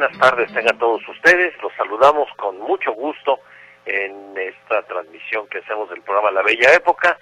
[0.00, 1.52] Buenas tardes tengan todos ustedes.
[1.62, 3.38] Los saludamos con mucho gusto
[3.84, 7.18] en esta transmisión que hacemos del programa La Bella Época,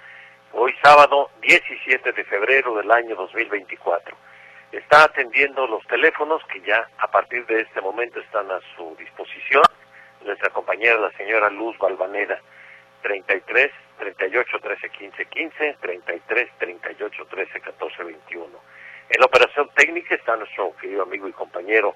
[0.53, 4.15] hoy sábado 17 de febrero del año 2024.
[4.71, 9.63] Está atendiendo los teléfonos que ya a partir de este momento están a su disposición.
[10.23, 12.39] Nuestra compañera, la señora Luz Balvaneda,
[13.01, 18.45] 33 38 13 15 15, 33 38 13 14 21.
[19.09, 21.93] En la operación técnica está nuestro querido amigo y compañero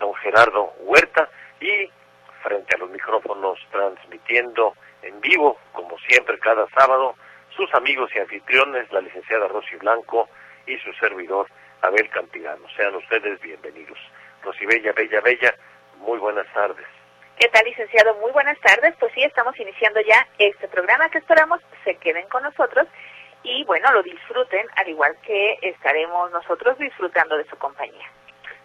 [0.00, 1.88] don Gerardo Huerta y
[2.42, 7.14] frente a los micrófonos transmitiendo en vivo, como siempre cada sábado,
[7.54, 10.28] sus amigos y anfitriones, la licenciada Rosy Blanco
[10.66, 11.46] y su servidor
[11.82, 12.66] Abel Campigano.
[12.76, 13.98] Sean ustedes bienvenidos.
[14.42, 15.54] Rosy Bella, Bella, Bella,
[15.98, 16.86] muy buenas tardes.
[17.38, 18.14] ¿Qué tal, licenciado?
[18.16, 18.94] Muy buenas tardes.
[18.98, 22.86] Pues sí, estamos iniciando ya este programa que esperamos se queden con nosotros
[23.42, 28.06] y bueno, lo disfruten al igual que estaremos nosotros disfrutando de su compañía.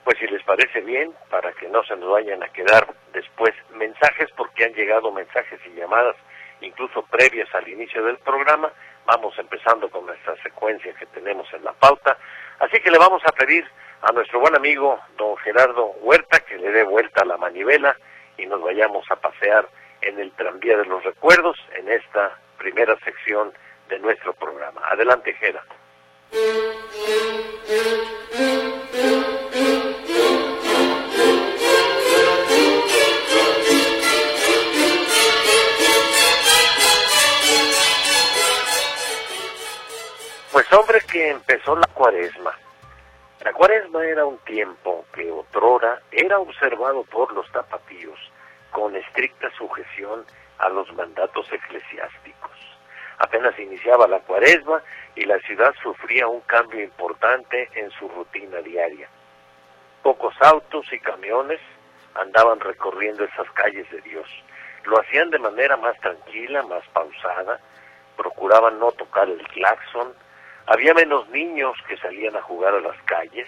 [0.06, 4.30] Pues si les parece bien, para que no se nos vayan a quedar después mensajes,
[4.38, 6.16] porque han llegado mensajes y llamadas
[6.62, 8.72] incluso previas al inicio del programa,
[9.06, 12.18] vamos empezando con nuestra secuencia que tenemos en la pauta.
[12.60, 13.66] Así que le vamos a pedir
[14.02, 17.98] a nuestro buen amigo don Gerardo Huerta que le dé vuelta a la manivela
[18.38, 19.68] y nos vayamos a pasear
[20.02, 23.52] en el tranvía de los recuerdos en esta primera sección
[23.90, 24.82] de nuestro programa.
[24.86, 25.64] Adelante, Gera.
[40.56, 42.58] Pues hombre que empezó la cuaresma.
[43.44, 48.18] La cuaresma era un tiempo que otrora era observado por los tapatíos
[48.72, 50.26] con estricta sujeción
[50.60, 52.58] a los mandatos eclesiásticos.
[53.18, 54.82] Apenas iniciaba la cuaresma
[55.18, 59.10] y la ciudad sufría un cambio importante en su rutina diaria.
[60.04, 61.60] Pocos autos y camiones
[62.14, 64.30] andaban recorriendo esas calles de Dios.
[64.86, 67.60] Lo hacían de manera más tranquila, más pausada,
[68.16, 70.14] procuraban no tocar el claxon,
[70.68, 73.48] había menos niños que salían a jugar a las calles,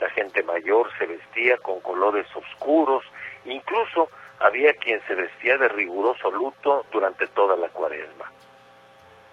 [0.00, 3.04] la gente mayor se vestía con colores oscuros,
[3.44, 8.30] incluso había quien se vestía de riguroso luto durante toda la cuaresma.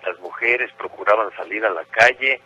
[0.05, 2.39] Las mujeres procuraban salir a la calle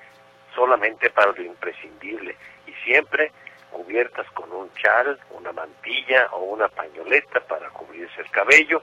[0.54, 2.36] solamente para lo imprescindible
[2.66, 3.32] y siempre
[3.72, 8.82] cubiertas con un chal, una mantilla o una pañoleta para cubrirse el cabello.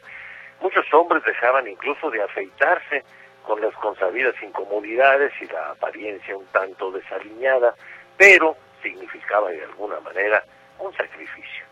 [0.60, 3.02] Muchos hombres dejaban incluso de afeitarse
[3.46, 7.74] con las consabidas incomodidades y la apariencia un tanto desaliñada,
[8.16, 10.44] pero significaba de alguna manera
[10.78, 11.64] un sacrificio.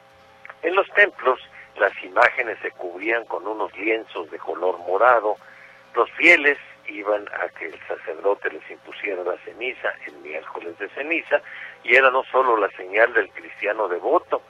[0.62, 1.40] En los templos
[1.76, 5.36] las imágenes se cubrían con unos lienzos de color morado,
[5.94, 11.40] los fieles iban a que el sacerdote les impusiera la ceniza en miércoles de ceniza
[11.84, 14.42] y era no solo la señal del cristiano devoto,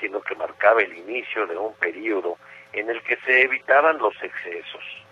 [0.00, 2.36] sino que marcaba el inicio de un período
[2.72, 5.05] en el que se evitaban los excesos.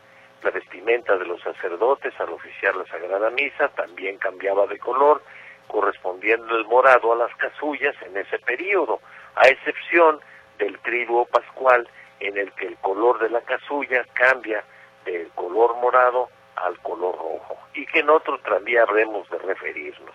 [0.44, 5.22] La vestimenta de los sacerdotes al oficiar la Sagrada Misa también cambiaba de color,
[5.68, 9.00] correspondiendo el morado a las casullas en ese período,
[9.36, 10.20] a excepción
[10.58, 11.88] del triduo pascual
[12.20, 14.62] en el que el color de la casulla cambia
[15.06, 20.14] del color morado al color rojo y que en otro tranvía habremos de referirnos.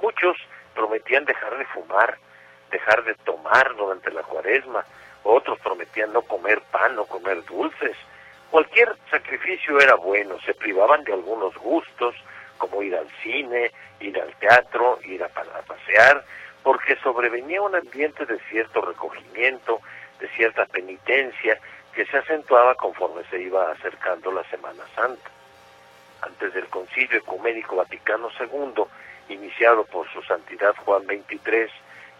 [0.00, 0.38] Muchos
[0.74, 2.16] prometían dejar de fumar,
[2.70, 4.86] dejar de tomar durante la cuaresma,
[5.24, 7.96] otros prometían no comer pan, no comer dulces.
[8.50, 12.14] Cualquier sacrificio era bueno, se privaban de algunos gustos,
[12.56, 13.70] como ir al cine,
[14.00, 16.24] ir al teatro, ir a pasear,
[16.62, 19.80] porque sobrevenía un ambiente de cierto recogimiento,
[20.18, 21.58] de cierta penitencia,
[21.94, 25.30] que se acentuaba conforme se iba acercando la Semana Santa.
[26.22, 28.84] Antes del Concilio Ecuménico Vaticano II,
[29.28, 31.70] iniciado por su santidad Juan XXIII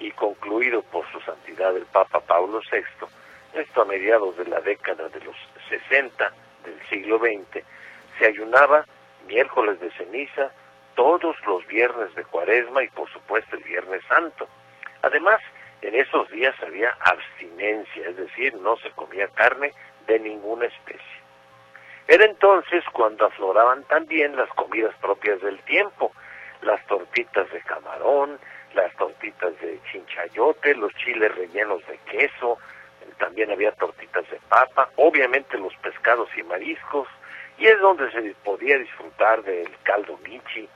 [0.00, 3.06] y concluido por su santidad el Papa Pablo VI,
[3.54, 5.36] esto a mediados de la década de los
[5.68, 6.32] 60
[6.64, 7.64] del siglo XX,
[8.18, 8.84] se ayunaba
[9.26, 10.50] miércoles de ceniza,
[10.94, 14.48] todos los viernes de cuaresma y por supuesto el viernes santo.
[15.02, 15.40] Además,
[15.80, 19.72] en esos días había abstinencia, es decir, no se comía carne
[20.06, 21.18] de ninguna especie.
[22.08, 26.12] Era entonces cuando afloraban también las comidas propias del tiempo,
[26.62, 28.38] las tortitas de camarón,
[28.74, 32.58] las tortitas de chinchayote, los chiles rellenos de queso,
[33.18, 37.08] también había tortitas de papa, obviamente los pescados y mariscos,
[37.58, 40.68] y es donde se podía disfrutar del caldo michi,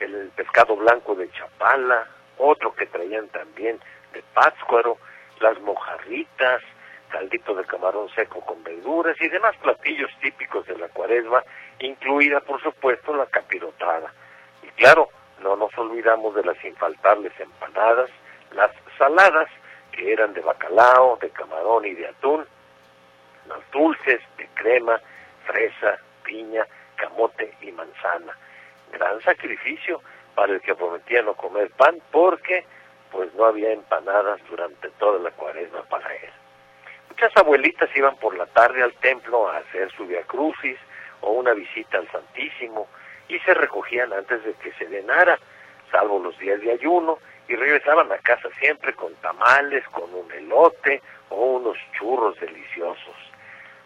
[0.00, 2.06] el pescado blanco de chapala,
[2.38, 3.78] otro que traían también
[4.12, 4.98] de pátzcuaro,
[5.40, 6.62] las mojarritas,
[7.08, 11.42] caldito de camarón seco con verduras y demás platillos típicos de la cuaresma,
[11.78, 14.12] incluida por supuesto la capirotada.
[14.62, 15.10] Y claro,
[15.42, 18.10] no nos olvidamos de las infaltables empanadas,
[18.52, 19.48] las saladas,
[19.92, 22.44] que eran de bacalao, de camarón y de atún,
[23.46, 25.00] los dulces de crema,
[25.46, 26.66] fresa, piña,
[26.96, 28.36] camote y manzana.
[28.92, 30.00] Gran sacrificio
[30.34, 32.64] para el que prometía no comer pan porque
[33.10, 36.30] pues no había empanadas durante toda la cuaresma para él.
[37.10, 40.78] Muchas abuelitas iban por la tarde al templo a hacer su via crucis
[41.20, 42.88] o una visita al Santísimo
[43.28, 45.38] y se recogían antes de que se denara,
[45.90, 47.18] salvo los días de ayuno,
[47.52, 53.14] y regresaban a casa siempre con tamales, con un elote o unos churros deliciosos.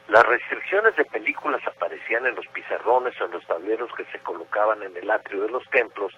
[0.07, 4.85] Las restricciones de películas aparecían en los pizarrones o en los tableros que se colocaban
[4.85, 6.17] en el atrio de los templos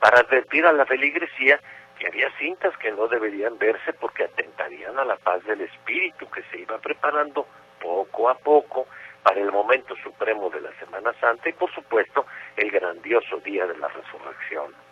[0.00, 1.60] para advertir a la feligresía
[2.00, 6.42] que había cintas que no deberían verse porque atentarían a la paz del espíritu que
[6.50, 7.46] se iba preparando
[7.80, 8.88] poco a poco
[9.22, 13.78] para el momento supremo de la Semana Santa y por supuesto el grandioso día de
[13.78, 14.87] la resurrección.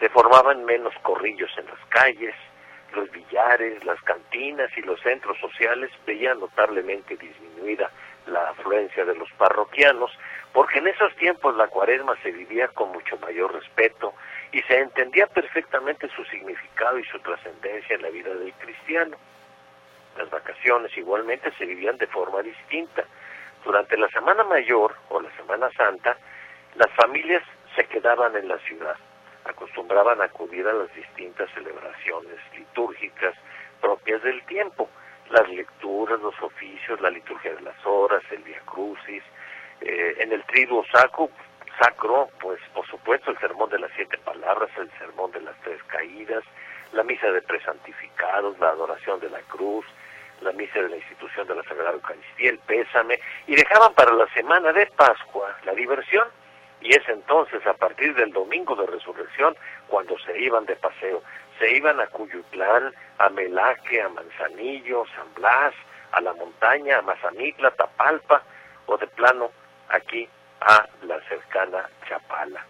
[0.00, 2.34] Se formaban menos corrillos en las calles,
[2.94, 7.90] los billares, las cantinas y los centros sociales veían notablemente disminuida
[8.26, 10.10] la afluencia de los parroquianos,
[10.52, 14.14] porque en esos tiempos la cuaresma se vivía con mucho mayor respeto
[14.52, 19.16] y se entendía perfectamente su significado y su trascendencia en la vida del cristiano.
[20.16, 23.04] Las vacaciones igualmente se vivían de forma distinta.
[23.64, 26.16] Durante la Semana Mayor o la Semana Santa,
[26.74, 27.42] las familias
[27.74, 28.96] se quedaban en la ciudad,
[29.48, 33.34] acostumbraban a acudir a las distintas celebraciones litúrgicas
[33.80, 34.88] propias del tiempo,
[35.30, 39.22] las lecturas, los oficios, la liturgia de las horas, el Via Crucis,
[39.80, 41.30] eh, en el triduo sacro,
[41.78, 45.82] sacro, pues por supuesto el sermón de las siete palabras, el sermón de las tres
[45.84, 46.44] caídas,
[46.92, 49.84] la misa de presantificados, la adoración de la cruz,
[50.40, 54.26] la misa de la institución de la Sagrada Eucaristía, el pésame, y dejaban para la
[54.32, 56.28] semana de Pascua la diversión,
[56.80, 59.56] y es entonces a partir del domingo de resurrección
[59.88, 61.22] cuando se iban de paseo.
[61.58, 65.74] Se iban a Cuyutlán, a Melaque, a Manzanillo, San Blas,
[66.12, 68.42] a la montaña, a Mazamitla, Tapalpa,
[68.86, 69.50] o de plano
[69.88, 70.28] aquí
[70.60, 72.64] a la cercana Chapala.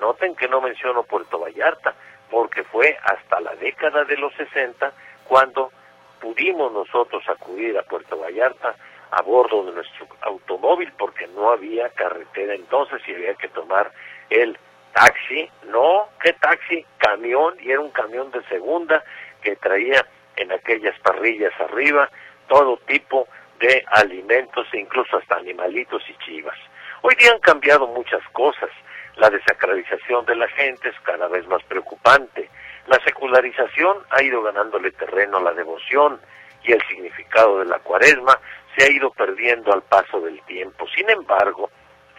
[0.00, 1.94] Noten que no menciono Puerto Vallarta,
[2.30, 4.92] porque fue hasta la década de los 60
[5.24, 5.72] cuando
[6.20, 8.74] pudimos nosotros acudir a Puerto Vallarta
[9.16, 13.90] a bordo de nuestro automóvil porque no había carretera entonces y había que tomar
[14.28, 14.58] el
[14.92, 16.84] taxi, no, ¿qué taxi?
[16.98, 19.02] Camión, y era un camión de segunda
[19.40, 22.10] que traía en aquellas parrillas arriba
[22.46, 23.26] todo tipo
[23.58, 26.58] de alimentos e incluso hasta animalitos y chivas.
[27.00, 28.68] Hoy día han cambiado muchas cosas.
[29.16, 32.50] La desacralización de la gente es cada vez más preocupante.
[32.86, 36.20] La secularización ha ido ganándole terreno a la devoción
[36.64, 38.38] y el significado de la cuaresma
[38.76, 40.86] se ha ido perdiendo al paso del tiempo.
[40.94, 41.70] Sin embargo,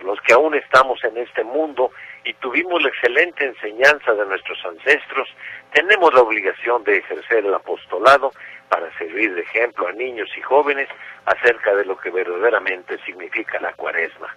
[0.01, 1.91] los que aún estamos en este mundo
[2.23, 5.27] y tuvimos la excelente enseñanza de nuestros ancestros,
[5.71, 8.31] tenemos la obligación de ejercer el apostolado
[8.69, 10.87] para servir de ejemplo a niños y jóvenes
[11.25, 14.35] acerca de lo que verdaderamente significa la cuaresma.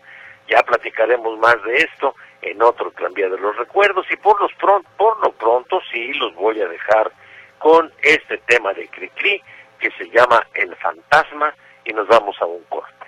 [0.49, 5.21] Ya platicaremos más de esto en otro Tranvía de los Recuerdos y por, los por
[5.23, 7.13] lo pronto sí los voy a dejar
[7.59, 9.43] con este tema de Cricri
[9.79, 13.00] que se llama El Fantasma y nos vamos a un corte.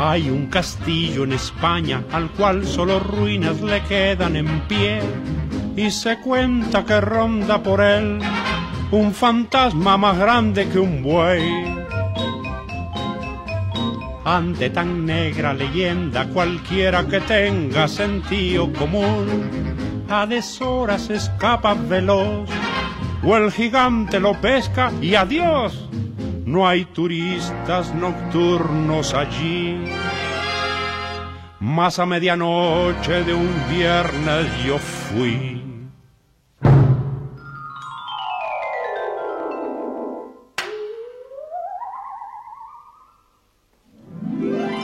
[0.00, 5.00] Hay un castillo en España al cual solo ruinas le quedan en pie
[5.74, 8.20] y se cuenta que ronda por él
[8.92, 11.74] un fantasma más grande que un buey.
[14.24, 22.48] Ante tan negra leyenda cualquiera que tenga sentido común, a deshoras escapa veloz
[23.24, 25.87] o el gigante lo pesca y adiós
[26.48, 29.76] no hay turistas nocturnos allí.
[31.60, 35.62] Más a medianoche de un viernes yo fui.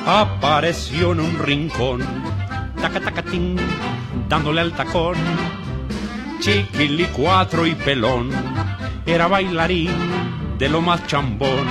[0.06, 2.02] Apareció en un rincón,
[2.78, 3.56] tacatacatín,
[4.28, 5.16] dándole al tacón,
[6.40, 8.28] chiquili cuatro y pelón,
[9.06, 11.66] era bailarín de lo más chambón,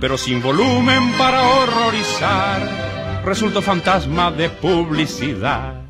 [0.00, 5.82] pero sin volumen para horrorizar, resultó fantasma de publicidad.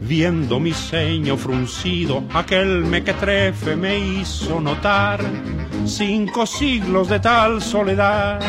[0.00, 5.20] Viendo mi ceño fruncido, aquel mequetrefe me hizo notar
[5.84, 8.40] cinco siglos de tal soledad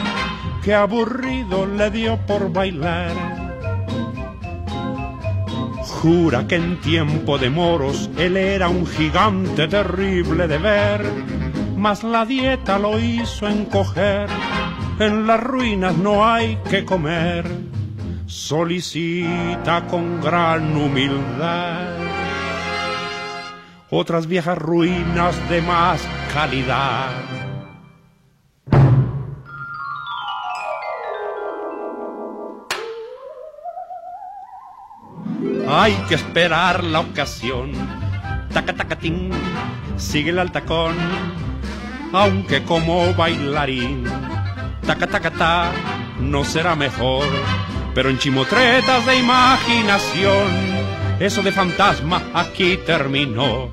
[0.64, 3.39] que aburrido le dio por bailar.
[6.02, 11.02] Jura que en tiempo de moros él era un gigante terrible de ver,
[11.76, 14.30] mas la dieta lo hizo encoger,
[15.00, 17.46] en las ruinas no hay que comer
[18.26, 21.98] solicita con gran humildad
[23.90, 27.39] otras viejas ruinas de más calidad.
[35.70, 37.72] Hay que esperar la ocasión.
[38.54, 39.30] Taca tacatín,
[39.98, 40.96] sigue el altacón,
[42.12, 44.04] aunque como bailarín.
[44.86, 45.72] Taca taca
[46.20, 47.26] no será mejor
[47.94, 50.48] pero en chimotretas de imaginación,
[51.20, 53.72] eso de fantasma aquí terminó.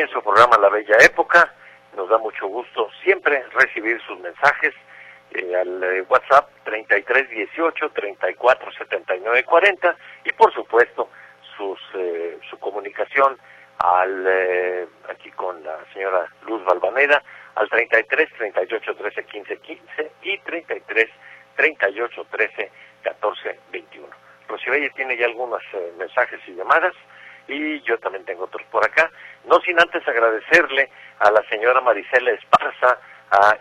[0.00, 1.52] En su programa La Bella Época
[1.94, 4.72] nos da mucho gusto siempre recibir sus mensajes
[5.32, 11.10] eh, al eh, WhatsApp 3318 34 79 40 y por supuesto
[11.56, 13.38] sus, eh, su comunicación
[13.78, 17.22] al aquí con la señora Luz Balvaneda
[17.54, 21.08] al 33 38 13 15 15 y 33
[21.56, 22.70] 38 13
[23.02, 24.06] 14 21.
[24.48, 25.62] Rosibelle tiene ya algunos
[25.98, 26.94] mensajes y llamadas
[27.52, 29.10] y yo también tengo otros por acá.
[29.44, 32.98] No sin antes agradecerle a la señora Marisela Esparza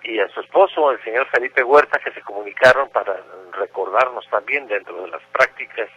[0.04, 3.22] y a su esposo, el señor Felipe Huerta, que se comunicaron para
[3.54, 5.90] recordarnos también dentro de las prácticas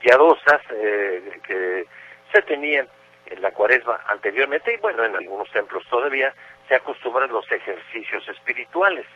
[0.00, 1.86] piadosas eh, que
[2.32, 2.88] se tenían
[3.26, 6.34] en la cuaresma anteriormente y bueno, en algunos templos todavía
[6.68, 9.06] se acostumbran los ejercicios espirituales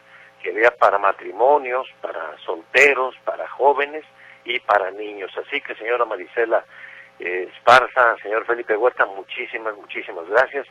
[0.42, 4.04] que había para matrimonios, para solteros, para jóvenes
[4.44, 5.32] y para niños.
[5.36, 6.64] Así que señora Marisela
[7.18, 10.66] Esparza, señor Felipe Huerta, muchísimas, muchísimas gracias.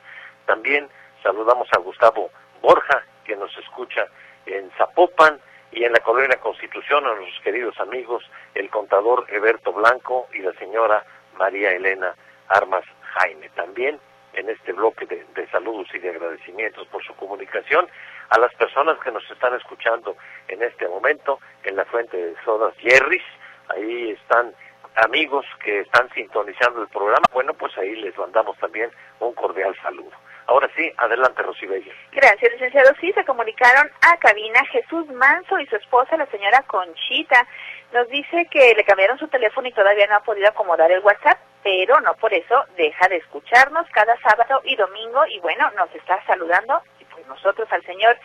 [0.46, 0.88] También
[1.24, 2.30] saludamos a Gustavo
[2.62, 4.06] Borja, que nos escucha
[4.46, 5.40] en Zapopan
[5.72, 8.24] y en la Colonia Constitución, a nuestros queridos amigos,
[8.54, 11.04] el contador Eberto Blanco y la señora
[11.38, 12.16] María Elena
[12.48, 13.50] Armas Jaime.
[13.50, 14.00] También
[14.34, 17.88] en este bloque de, saludos y de agradecimientos por su comunicación
[18.30, 20.16] a las personas que nos están escuchando
[20.48, 23.24] en este momento en la fuente de sodas Jerry's.
[23.70, 24.54] Ahí están
[24.96, 30.12] amigos que están sintonizando el programa, bueno, pues ahí les mandamos también un cordial saludo.
[30.48, 31.92] Ahora sí, adelante, Rosibella.
[32.12, 32.94] Gracias, licenciado.
[33.02, 37.48] Sí, se comunicaron a cabina Jesús Manso y su esposa, la señora Conchita.
[37.94, 41.40] Nos dice que le cambiaron su teléfono y todavía no ha podido acomodar el WhatsApp,
[41.64, 46.24] pero no por eso deja de escucharnos cada sábado y domingo y bueno, nos está
[46.28, 48.16] saludando y pues nosotros al señor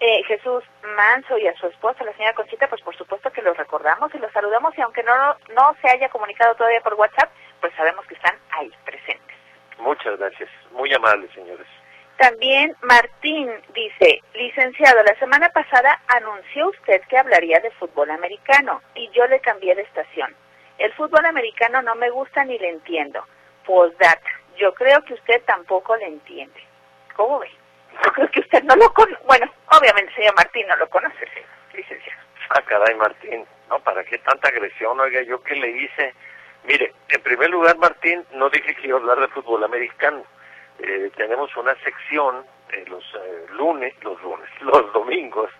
[0.00, 0.64] eh, Jesús
[0.96, 4.18] Manso y a su esposa, la señora Conchita, pues por supuesto que los recordamos y
[4.18, 7.30] los saludamos y aunque no, no se haya comunicado todavía por WhatsApp,
[7.60, 9.36] pues sabemos que están ahí presentes.
[9.78, 11.66] Muchas gracias, muy amables señores.
[12.16, 19.08] También Martín dice, licenciado, la semana pasada anunció usted que hablaría de fútbol americano y
[19.10, 20.34] yo le cambié de estación.
[20.76, 23.24] El fútbol americano no me gusta ni le entiendo.
[23.66, 26.60] Postdata, yo creo que usted tampoco le entiende.
[27.16, 27.50] ¿Cómo ve?
[28.04, 29.22] Yo creo que usted no lo conoce.
[29.26, 31.28] Bueno, obviamente, señor Martín no lo conoce,
[31.74, 32.20] licenciado.
[32.50, 33.46] Ah, caray, Martín.
[33.68, 34.98] No, ¿para qué tanta agresión?
[34.98, 36.14] Oiga, ¿yo qué le hice?
[36.64, 40.24] Mire, en primer lugar, Martín, no dije que iba a hablar de fútbol americano.
[40.78, 45.50] Eh, tenemos una sección eh, los eh, lunes, los lunes, los domingos,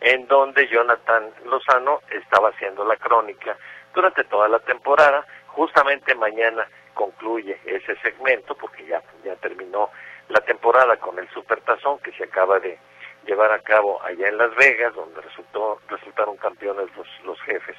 [0.00, 3.56] en donde Jonathan Lozano estaba haciendo la crónica
[3.94, 5.26] durante toda la temporada.
[5.48, 9.90] Justamente mañana concluye ese segmento porque ya, ya terminó
[10.28, 12.78] la temporada con el Supertazón que se acaba de
[13.26, 17.76] llevar a cabo allá en Las Vegas, donde resultó, resultaron campeones los, los jefes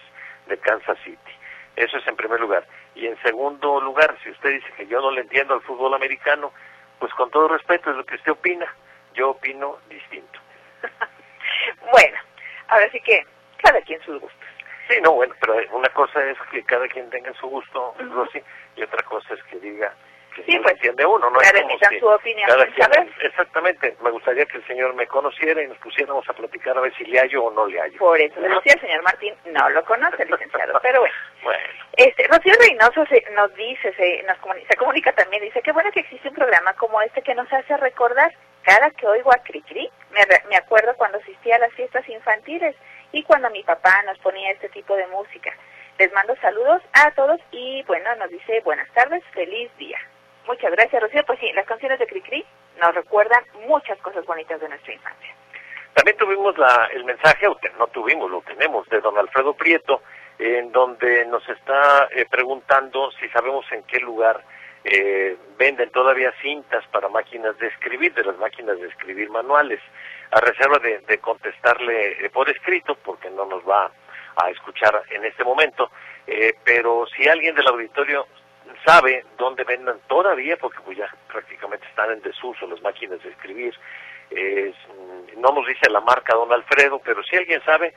[0.47, 1.31] de Kansas City.
[1.75, 2.65] Eso es en primer lugar.
[2.95, 6.53] Y en segundo lugar, si usted dice que yo no le entiendo al fútbol americano,
[6.99, 8.73] pues con todo respeto es lo que usted opina.
[9.13, 10.39] Yo opino distinto.
[11.91, 12.17] bueno,
[12.67, 13.25] ahora sí que
[13.57, 14.39] cada quien sus gustos.
[14.89, 18.41] Sí, no, bueno, pero una cosa es que cada quien tenga su gusto, Rosy,
[18.75, 19.93] y otra cosa es que diga
[20.35, 21.39] que Sí, pues, entiende uno, ¿no?
[21.39, 23.07] Quien si su opinión cada quien- saber.
[23.21, 26.93] exactamente, me gustaría que el señor me conociera y nos pusiéramos a platicar a ver
[26.95, 27.97] si le hallo o no le hallo.
[27.97, 31.15] Por eso le decía el señor Martín, no lo conoce, licenciado, pero bueno.
[31.43, 31.63] Bueno,
[31.97, 35.91] Este, Rocío Reynoso se- nos dice, se, nos comuni- se comunica también, dice, qué bueno
[35.91, 38.33] que existe un programa como este que nos hace recordar.
[38.63, 42.75] Cada que oigo a Cricri, me, me acuerdo cuando asistía a las fiestas infantiles
[43.11, 45.53] y cuando mi papá nos ponía este tipo de música.
[45.99, 49.99] Les mando saludos a todos y bueno, nos dice buenas tardes, feliz día.
[50.47, 51.23] Muchas gracias, Rocío.
[51.25, 52.45] Pues sí, las canciones de Cricri
[52.79, 55.35] nos recuerdan muchas cosas bonitas de nuestra infancia.
[55.93, 57.47] También tuvimos la, el mensaje,
[57.79, 60.01] no tuvimos, lo tenemos, de don Alfredo Prieto,
[60.37, 64.43] en donde nos está eh, preguntando si sabemos en qué lugar
[64.83, 69.79] eh, venden todavía cintas para máquinas de escribir, de las máquinas de escribir manuales,
[70.31, 73.89] a reserva de, de contestarle eh, por escrito, porque no nos va
[74.35, 75.89] a escuchar en este momento,
[76.27, 78.27] eh, pero si alguien del auditorio
[78.85, 83.73] sabe dónde vendan todavía, porque pues ya prácticamente están en desuso las máquinas de escribir,
[84.29, 87.93] es, mm, no nos dice la marca don Alfredo, pero si alguien sabe,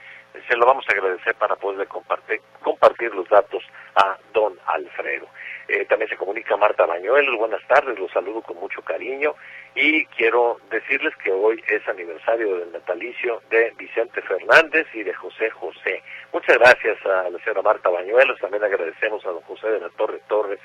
[0.48, 3.62] se lo vamos a agradecer para poderle compartir, compartir los datos
[3.94, 5.26] a don Alfredo.
[5.68, 9.34] Eh, también se comunica Marta Bañuelos, buenas tardes, los saludo con mucho cariño
[9.74, 15.50] y quiero decirles que hoy es aniversario del natalicio de Vicente Fernández y de José
[15.50, 16.02] José.
[16.32, 20.20] Muchas gracias a la señora Marta Bañuelos, también agradecemos a don José de la Torre
[20.26, 20.58] Torres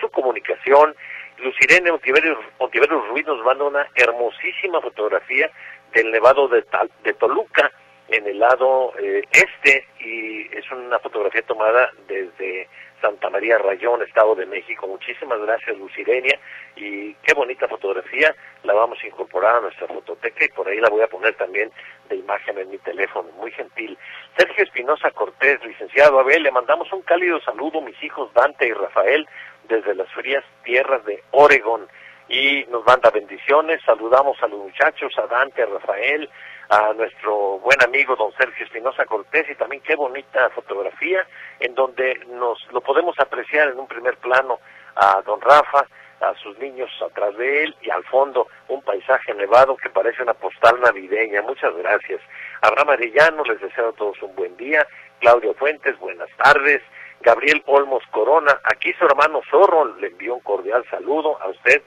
[0.00, 0.96] su comunicación.
[1.36, 5.50] Lucirene Ontiveros, Ontiveros Ruiz nos manda una hermosísima fotografía
[5.92, 6.64] del Nevado de,
[7.04, 7.70] de Toluca
[8.08, 12.68] en el lado eh, este y es una fotografía tomada desde
[13.00, 14.86] Santa María Rayón, Estado de México.
[14.86, 16.38] Muchísimas gracias Lucirenia
[16.76, 20.88] y qué bonita fotografía, la vamos a incorporar a nuestra fototeca y por ahí la
[20.88, 21.70] voy a poner también
[22.08, 23.96] de imagen en mi teléfono, muy gentil.
[24.36, 29.26] Sergio Espinosa Cortés, licenciado Abel, le mandamos un cálido saludo, mis hijos Dante y Rafael,
[29.68, 31.88] desde las frías tierras de Oregón
[32.28, 33.80] y nos manda bendiciones.
[33.84, 36.28] Saludamos a los muchachos, a Dante, a Rafael,
[36.68, 41.26] a nuestro buen amigo don Sergio Espinosa Cortés y también qué bonita fotografía
[41.60, 44.58] en donde nos lo podemos apreciar en un primer plano
[44.96, 45.86] a don Rafa,
[46.20, 50.34] a sus niños atrás de él y al fondo un paisaje nevado que parece una
[50.34, 51.42] postal navideña.
[51.42, 52.20] Muchas gracias.
[52.62, 54.86] Abraham Arellano, les deseo a todos un buen día.
[55.20, 56.82] Claudio Fuentes, buenas tardes.
[57.20, 61.82] Gabriel Olmos Corona, aquí su hermano Zorro le envió un cordial saludo a usted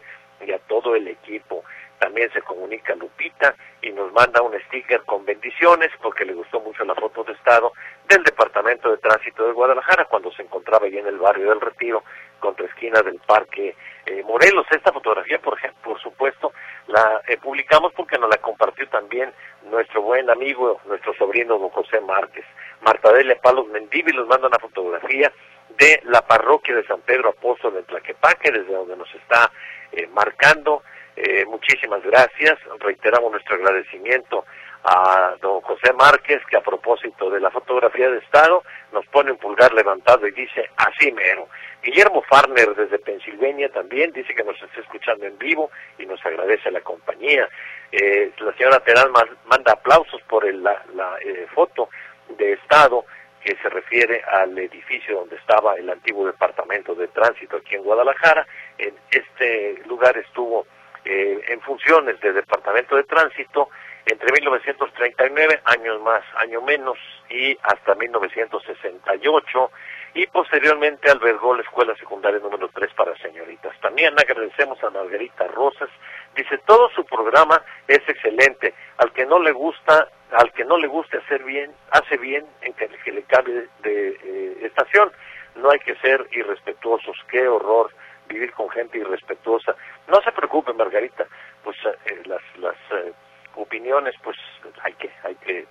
[0.45, 1.63] y a todo el equipo.
[1.99, 6.83] También se comunica Lupita y nos manda un sticker con bendiciones porque le gustó mucho
[6.85, 7.73] la foto de estado
[8.07, 12.03] del Departamento de Tránsito de Guadalajara cuando se encontraba allí en el barrio del Retiro,
[12.39, 14.65] contra esquina del Parque eh, Morelos.
[14.71, 16.53] Esta fotografía, por, por supuesto,
[16.87, 19.31] la eh, publicamos porque nos la compartió también
[19.69, 22.45] nuestro buen amigo, nuestro sobrino don José Márquez.
[22.81, 25.31] Marta Delia Palos Mendivi nos manda una fotografía
[25.77, 29.51] de la parroquia de San Pedro Apóstol en Tlaquepaque, desde donde nos está
[29.91, 30.83] eh, marcando.
[31.21, 32.57] Eh, muchísimas gracias.
[32.79, 34.45] Reiteramos nuestro agradecimiento
[34.85, 39.37] a don José Márquez, que a propósito de la fotografía de Estado nos pone un
[39.37, 41.49] pulgar levantado y dice así mero.
[41.83, 46.71] Guillermo Farner desde Pensilvania también dice que nos está escuchando en vivo y nos agradece
[46.71, 47.49] la compañía.
[47.91, 51.89] Eh, la señora Terán ma- manda aplausos por el- la, la, eh, foto
[52.29, 53.03] de Estado
[53.43, 58.47] que se refiere al edificio donde estaba el antiguo departamento de tránsito aquí en Guadalajara.
[58.77, 60.65] En este lugar estuvo
[61.11, 63.69] eh, en funciones de departamento de tránsito
[64.05, 66.99] entre 1939, años más, año menos,
[67.31, 69.71] y hasta 1968,
[70.13, 73.73] y posteriormente albergó la escuela secundaria número 3 para señoritas.
[73.81, 75.89] También agradecemos a Margarita Rosas,
[76.35, 80.87] dice, todo su programa es excelente, al que no le gusta, al que no le
[80.87, 85.11] guste hacer bien, hace bien en que, que le cambie de eh, estación,
[85.55, 87.91] no hay que ser irrespetuosos, qué horror
[88.29, 89.75] vivir con gente irrespetuosa.
[90.07, 91.25] No se preocupe, Margarita,
[91.63, 93.11] pues eh, las, las eh,
[93.55, 94.37] opiniones, pues
[94.83, 95.67] hay que, hay que,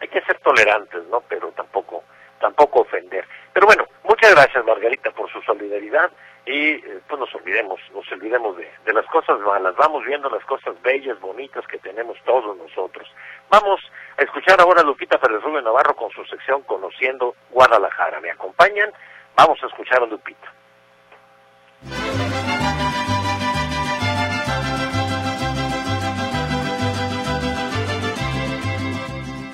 [0.00, 1.20] hay que ser tolerantes, ¿no?
[1.28, 2.02] Pero tampoco,
[2.40, 3.24] tampoco ofender.
[3.52, 6.10] Pero bueno, muchas gracias, Margarita, por su solidaridad
[6.46, 9.76] y eh, pues nos olvidemos, nos olvidemos de, de las cosas malas.
[9.76, 13.08] Vamos viendo las cosas bellas, bonitas que tenemos todos nosotros.
[13.50, 13.80] Vamos
[14.16, 18.20] a escuchar ahora a Lupita Pérez Rubio Navarro con su sección Conociendo Guadalajara.
[18.20, 18.90] ¿Me acompañan?
[19.36, 20.59] Vamos a escuchar a Lupita.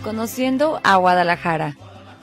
[0.07, 1.77] Conociendo a Guadalajara,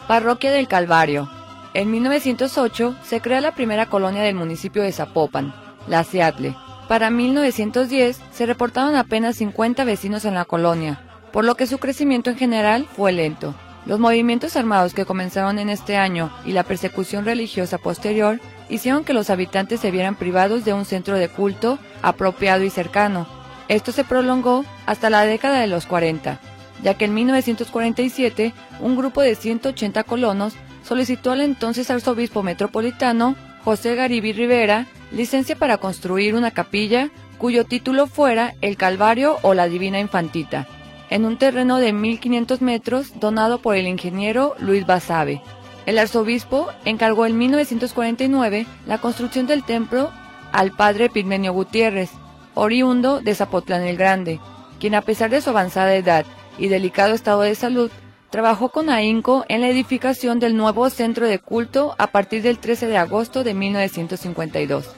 [0.08, 1.30] Parroquia del Calvario.
[1.74, 5.54] En 1908 se crea la primera colonia del municipio de Zapopan,
[5.90, 6.56] la Seattle.
[6.88, 11.02] Para 1910 se reportaron apenas 50 vecinos en la colonia,
[11.34, 13.54] por lo que su crecimiento en general fue lento.
[13.86, 19.12] Los movimientos armados que comenzaron en este año y la persecución religiosa posterior hicieron que
[19.12, 23.28] los habitantes se vieran privados de un centro de culto apropiado y cercano.
[23.68, 26.40] Esto se prolongó hasta la década de los 40,
[26.84, 33.96] ya que en 1947 un grupo de 180 colonos solicitó al entonces arzobispo metropolitano José
[33.96, 40.00] Garibi Rivera licencia para construir una capilla cuyo título fuera El Calvario o la Divina
[40.00, 40.68] Infantita,
[41.10, 45.42] en un terreno de 1500 metros donado por el ingeniero Luis Basabe.
[45.86, 50.12] El arzobispo encargó en 1949 la construcción del templo
[50.52, 52.12] al padre Pigmenio Gutiérrez,
[52.54, 54.40] oriundo de Zapotlán el Grande,
[54.80, 56.26] quien a pesar de su avanzada edad
[56.58, 57.92] y delicado estado de salud,
[58.30, 62.88] trabajó con ahínco en la edificación del nuevo centro de culto a partir del 13
[62.88, 64.90] de agosto de 1952,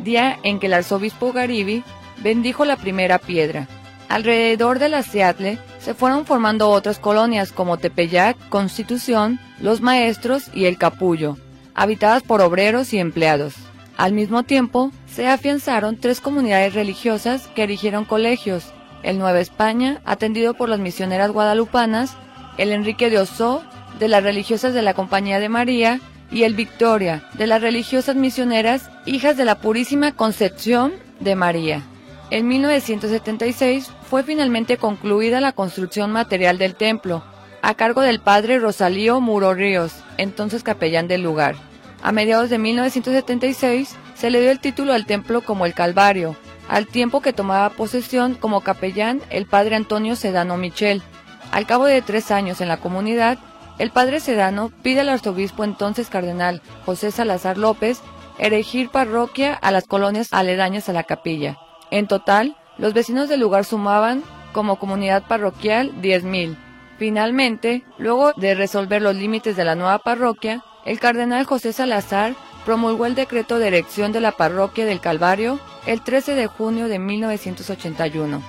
[0.00, 1.84] día en que el arzobispo Garibi
[2.22, 3.68] bendijo la primera piedra.
[4.08, 10.64] Alrededor de la Seattle se fueron formando otras colonias como Tepeyac, Constitución, Los Maestros y
[10.64, 11.36] El Capullo,
[11.74, 13.54] habitadas por obreros y empleados.
[13.98, 20.54] Al mismo tiempo, se afianzaron tres comunidades religiosas que erigieron colegios, el Nueva España, atendido
[20.54, 22.16] por las misioneras guadalupanas,
[22.56, 23.62] el Enrique de Oso,
[23.98, 28.90] de las religiosas de la Compañía de María, y el Victoria, de las religiosas misioneras,
[29.06, 31.82] hijas de la Purísima Concepción de María.
[32.30, 37.24] En 1976 fue finalmente concluida la construcción material del templo,
[37.62, 41.56] a cargo del padre Rosalío Muro Ríos, entonces capellán del lugar.
[42.02, 46.36] A mediados de 1976 se le dio el título al templo como el Calvario,
[46.68, 51.02] al tiempo que tomaba posesión como capellán el padre Antonio Sedano Michel.
[51.50, 53.38] Al cabo de tres años en la comunidad,
[53.78, 58.00] el padre Sedano pide al arzobispo entonces cardenal José Salazar López
[58.38, 61.58] erigir parroquia a las colonias aledañas a la capilla.
[61.90, 66.56] En total, los vecinos del lugar sumaban como comunidad parroquial 10.000.
[66.98, 73.06] Finalmente, luego de resolver los límites de la nueva parroquia, el cardenal José Salazar promulgó
[73.06, 78.42] el decreto de erección de la parroquia del Calvario el 13 de junio de 1981.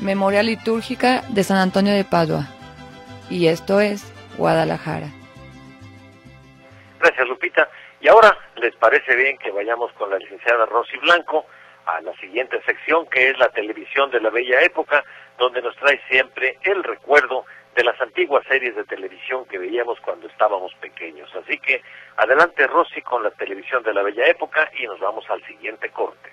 [0.00, 2.46] Memoria litúrgica de San Antonio de Padua.
[3.30, 5.08] Y esto es Guadalajara.
[7.00, 7.68] Gracias, Lupita.
[8.00, 11.46] Y ahora, ¿les parece bien que vayamos con la licenciada Rosy Blanco?
[11.86, 15.04] a la siguiente sección que es la televisión de la bella época,
[15.38, 20.26] donde nos trae siempre el recuerdo de las antiguas series de televisión que veíamos cuando
[20.28, 21.30] estábamos pequeños.
[21.34, 21.82] Así que
[22.16, 26.30] adelante Rosy con la televisión de la bella época y nos vamos al siguiente corte.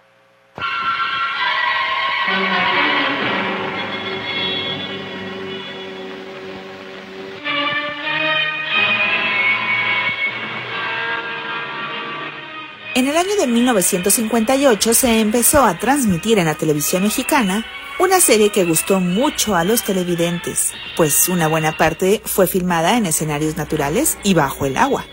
[12.94, 17.66] En el año de 1958 se empezó a transmitir en la televisión mexicana
[18.02, 23.06] una serie que gustó mucho a los televidentes, pues una buena parte fue filmada en
[23.06, 25.06] escenarios naturales y bajo el agua.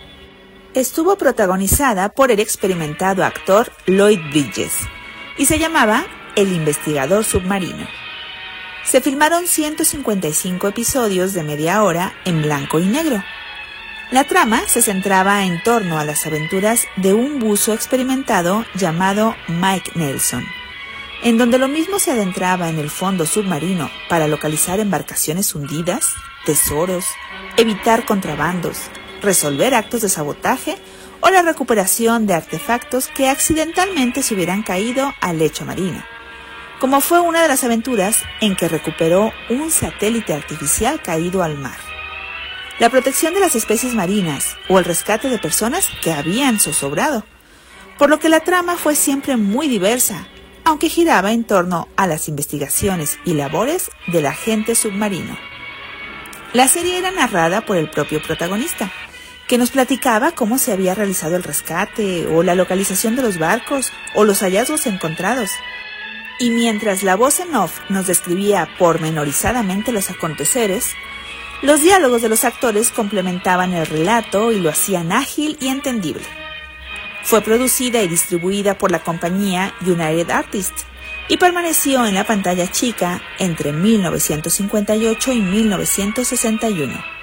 [0.72, 4.72] Estuvo protagonizada por el experimentado actor Lloyd Bridges
[5.36, 7.86] y se llamaba El investigador submarino.
[8.84, 13.22] Se filmaron 155 episodios de media hora en blanco y negro
[14.10, 19.92] la trama se centraba en torno a las aventuras de un buzo experimentado llamado Mike
[19.96, 20.46] Nelson,
[21.22, 27.04] en donde lo mismo se adentraba en el fondo submarino para localizar embarcaciones hundidas, tesoros,
[27.56, 28.78] evitar contrabandos,
[29.20, 30.76] resolver actos de sabotaje
[31.20, 36.02] o la recuperación de artefactos que accidentalmente se hubieran caído al lecho marino,
[36.78, 41.78] como fue una de las aventuras en que recuperó un satélite artificial caído al mar.
[42.78, 47.24] La protección de las especies marinas o el rescate de personas que habían zozobrado,
[47.98, 50.28] por lo que la trama fue siempre muy diversa,
[50.68, 55.34] aunque giraba en torno a las investigaciones y labores del agente submarino.
[56.52, 58.92] La serie era narrada por el propio protagonista,
[59.46, 63.92] que nos platicaba cómo se había realizado el rescate o la localización de los barcos
[64.14, 65.48] o los hallazgos encontrados.
[66.38, 70.92] Y mientras la voz en off nos describía pormenorizadamente los aconteceres,
[71.62, 76.26] los diálogos de los actores complementaban el relato y lo hacían ágil y entendible.
[77.22, 80.86] Fue producida y distribuida por la compañía United Artists
[81.28, 87.18] y permaneció en la pantalla chica entre 1958 y 1961.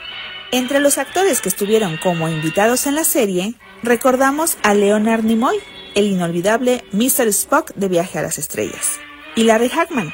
[0.52, 5.58] Entre los actores que estuvieron como invitados en la serie, recordamos a Leonard Nimoy,
[5.96, 7.28] el inolvidable Mr.
[7.28, 9.00] Spock de Viaje a las Estrellas,
[9.36, 10.14] y Larry Hackman,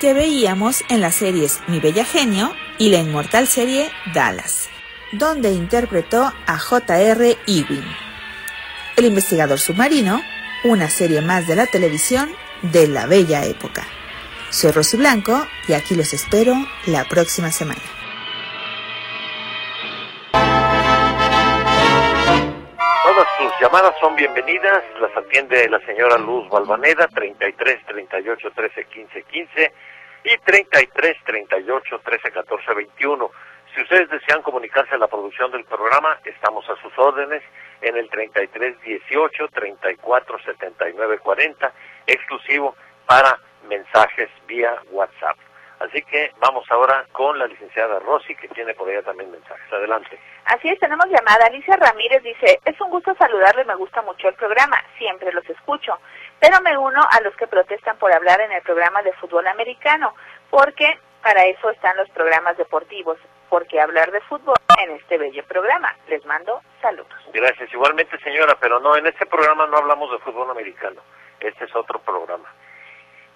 [0.00, 4.68] que veíamos en las series Mi Bella Genio y la inmortal serie Dallas,
[5.12, 7.36] donde interpretó a J.R.
[7.46, 8.07] Ewing.
[8.98, 10.20] El investigador submarino,
[10.64, 13.82] una serie más de la televisión de la bella época.
[14.50, 17.80] Soy Rosy Blanco y aquí los espero la próxima semana.
[23.04, 29.22] Todas sus llamadas son bienvenidas, las atiende la señora Luz Balvaneda, 33 38 13 15
[29.22, 29.72] 15
[30.24, 33.30] y 33 38 13 14 21.
[33.72, 37.44] Si ustedes desean comunicarse a la producción del programa, estamos a sus órdenes
[37.82, 41.72] en el 33 18 34 79 40,
[42.06, 42.74] exclusivo
[43.06, 43.38] para
[43.68, 45.36] mensajes vía WhatsApp.
[45.80, 49.72] Así que vamos ahora con la licenciada Rosy, que tiene por ella también mensajes.
[49.72, 50.18] Adelante.
[50.44, 51.46] Así es, tenemos llamada.
[51.46, 55.98] Alicia Ramírez dice, es un gusto saludarle, me gusta mucho el programa, siempre los escucho,
[56.40, 60.14] pero me uno a los que protestan por hablar en el programa de fútbol americano,
[60.50, 65.94] porque para eso están los programas deportivos, porque hablar de fútbol en este bello programa.
[66.08, 67.12] Les mando saludos.
[67.32, 71.00] Gracias, igualmente señora, pero no, en este programa no hablamos de fútbol americano,
[71.40, 72.52] este es otro programa.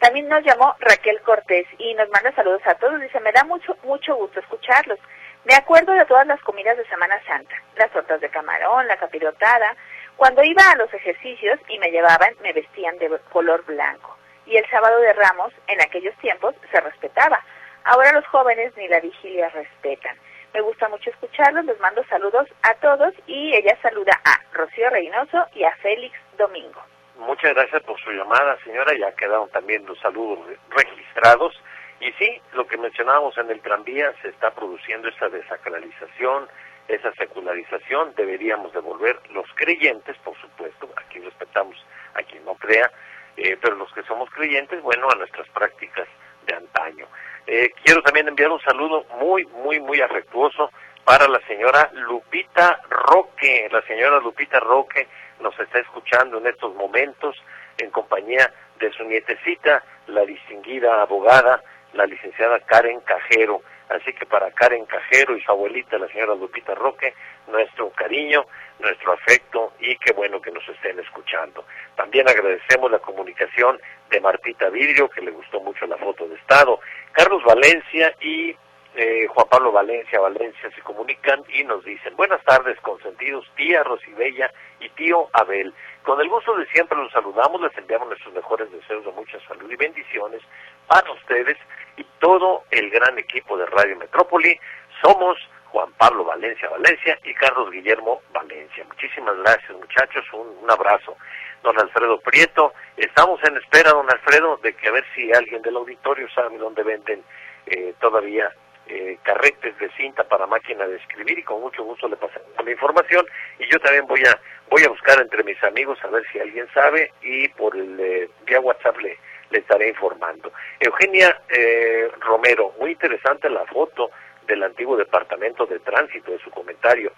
[0.03, 3.01] También nos llamó Raquel Cortés y nos manda saludos a todos.
[3.01, 4.99] Dice, me da mucho, mucho gusto escucharlos.
[5.45, 9.77] Me acuerdo de todas las comidas de Semana Santa, las tortas de camarón, la capirotada.
[10.17, 14.17] Cuando iba a los ejercicios y me llevaban, me vestían de color blanco.
[14.45, 17.41] Y el sábado de Ramos, en aquellos tiempos, se respetaba.
[17.85, 20.17] Ahora los jóvenes ni la vigilia respetan.
[20.55, 25.47] Me gusta mucho escucharlos, les mando saludos a todos y ella saluda a Rocío Reynoso
[25.55, 26.83] y a Félix Domingo.
[27.17, 28.93] Muchas gracias por su llamada, señora.
[28.99, 30.41] Ya quedaron también los saludos
[30.71, 31.55] registrados.
[32.01, 36.49] Y sí, lo que mencionábamos en el tranvía, se está produciendo esa desacralización,
[36.89, 38.13] esa secularización.
[38.17, 41.77] Deberíamos devolver los creyentes, por supuesto, aquí respetamos
[42.15, 42.91] a quien no crea,
[43.37, 46.09] eh, pero los que somos creyentes, bueno, a nuestras prácticas
[46.47, 47.07] de antaño.
[47.47, 50.71] Eh, quiero también enviar un saludo muy, muy, muy afectuoso
[51.05, 53.69] para la señora Lupita Roque.
[53.71, 55.09] La señora Lupita Roque
[55.41, 57.37] nos está escuchando en estos momentos
[57.79, 61.63] en compañía de su nietecita, la distinguida abogada,
[61.95, 63.63] la licenciada Karen Cajero.
[63.89, 67.15] Así que para Karen Cajero y su abuelita, la señora Lupita Roque,
[67.49, 68.47] nuestro cariño,
[68.79, 71.65] nuestro afecto y qué bueno que nos estén escuchando.
[71.97, 73.79] También agradecemos la comunicación
[74.13, 76.79] de Martita Vidrio, que le gustó mucho la foto de Estado,
[77.13, 78.55] Carlos Valencia y
[78.95, 84.53] eh, Juan Pablo Valencia, Valencia, se comunican y nos dicen, buenas tardes consentidos, tía Rosibella
[84.81, 85.73] y tío Abel.
[86.03, 89.71] Con el gusto de siempre los saludamos, les enviamos nuestros mejores deseos de mucha salud
[89.71, 90.43] y bendiciones
[90.87, 91.57] para ustedes
[91.97, 94.61] y todo el gran equipo de Radio Metrópoli.
[95.01, 95.39] Somos
[95.73, 98.85] Juan Pablo Valencia Valencia y Carlos Guillermo Valencia.
[98.85, 101.17] Muchísimas gracias muchachos, un, abrazo.
[101.63, 105.77] Don Alfredo Prieto, estamos en espera, don Alfredo, de que a ver si alguien del
[105.77, 107.23] auditorio sabe dónde venden
[107.67, 108.53] eh, todavía
[108.87, 112.71] eh, carretes de cinta para máquina de escribir y con mucho gusto le pasamos la
[112.71, 113.25] información
[113.59, 114.39] y yo también voy a
[114.71, 118.31] voy a buscar entre mis amigos a ver si alguien sabe y por el eh,
[118.45, 119.19] vía WhatsApp le,
[119.51, 120.53] le estaré informando.
[120.81, 124.11] Eugenia eh, Romero, muy interesante la foto
[124.47, 127.13] del antiguo departamento de tránsito de su comentario.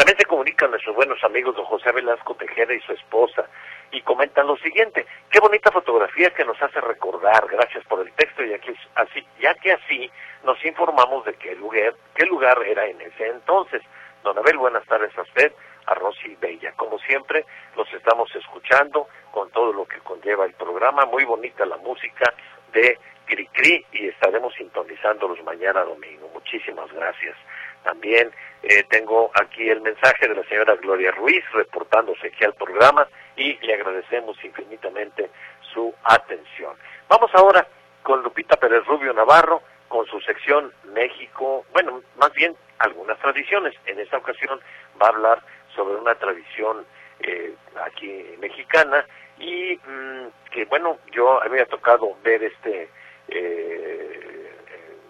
[0.00, 3.46] También se comunican nuestros buenos amigos don José Velasco Tejera y su esposa
[3.90, 8.42] y comentan lo siguiente, qué bonita fotografía que nos hace recordar, gracias por el texto,
[8.42, 10.10] y aquí, así, ya que así
[10.42, 13.82] nos informamos de qué lugar, qué lugar era en ese entonces.
[14.24, 15.52] Don Abel, buenas tardes a usted,
[15.84, 16.72] a Rosy Bella.
[16.76, 17.44] Como siempre,
[17.76, 22.32] los estamos escuchando con todo lo que conlleva el programa, muy bonita la música
[22.72, 26.30] de Cricri y estaremos sintonizándolos mañana domingo.
[26.32, 27.36] Muchísimas gracias.
[27.82, 28.30] También
[28.62, 33.54] eh, tengo aquí el mensaje de la señora Gloria Ruiz reportándose aquí al programa y
[33.64, 35.30] le agradecemos infinitamente
[35.72, 36.74] su atención.
[37.08, 37.66] Vamos ahora
[38.02, 43.74] con Lupita Pérez Rubio Navarro con su sección México, bueno, más bien algunas tradiciones.
[43.86, 44.60] En esta ocasión
[45.00, 45.42] va a hablar
[45.74, 46.84] sobre una tradición
[47.20, 49.04] eh, aquí mexicana
[49.38, 52.88] y mm, que bueno, yo había tocado ver este
[53.28, 54.29] eh,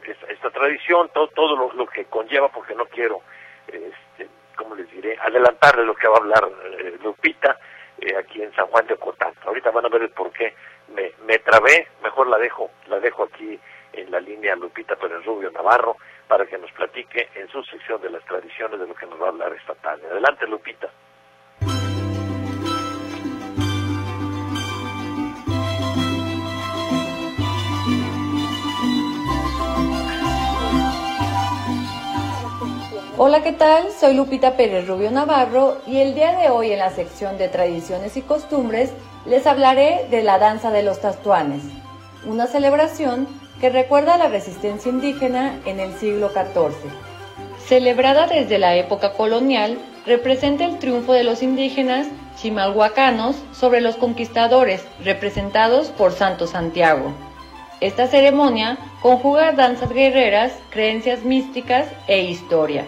[0.04, 3.20] esta, tradición, todo, todo lo, que conlleva, porque no quiero,
[3.66, 7.58] este, ¿cómo les diré?, adelantarle lo que va a hablar eh, Lupita
[7.98, 9.32] eh, aquí en San Juan de Ocotán.
[9.44, 10.54] Ahorita van a ver el por qué
[10.94, 13.58] me, me trabé, mejor la dejo, la dejo aquí
[13.92, 15.96] en la línea Lupita Pérez Rubio Navarro
[16.28, 19.26] para que nos platique en su sección de las tradiciones de lo que nos va
[19.26, 20.06] a hablar esta tarde.
[20.10, 20.88] Adelante, Lupita.
[33.22, 33.92] Hola, ¿qué tal?
[33.92, 38.16] Soy Lupita Pérez Rubio Navarro y el día de hoy en la sección de tradiciones
[38.16, 38.94] y costumbres
[39.26, 41.62] les hablaré de la danza de los tastuanes,
[42.24, 43.28] una celebración
[43.60, 46.90] que recuerda la resistencia indígena en el siglo XIV.
[47.66, 52.06] Celebrada desde la época colonial, representa el triunfo de los indígenas
[52.36, 57.12] chimalhuacanos sobre los conquistadores, representados por Santo Santiago.
[57.82, 62.86] Esta ceremonia conjuga danzas guerreras, creencias místicas e historia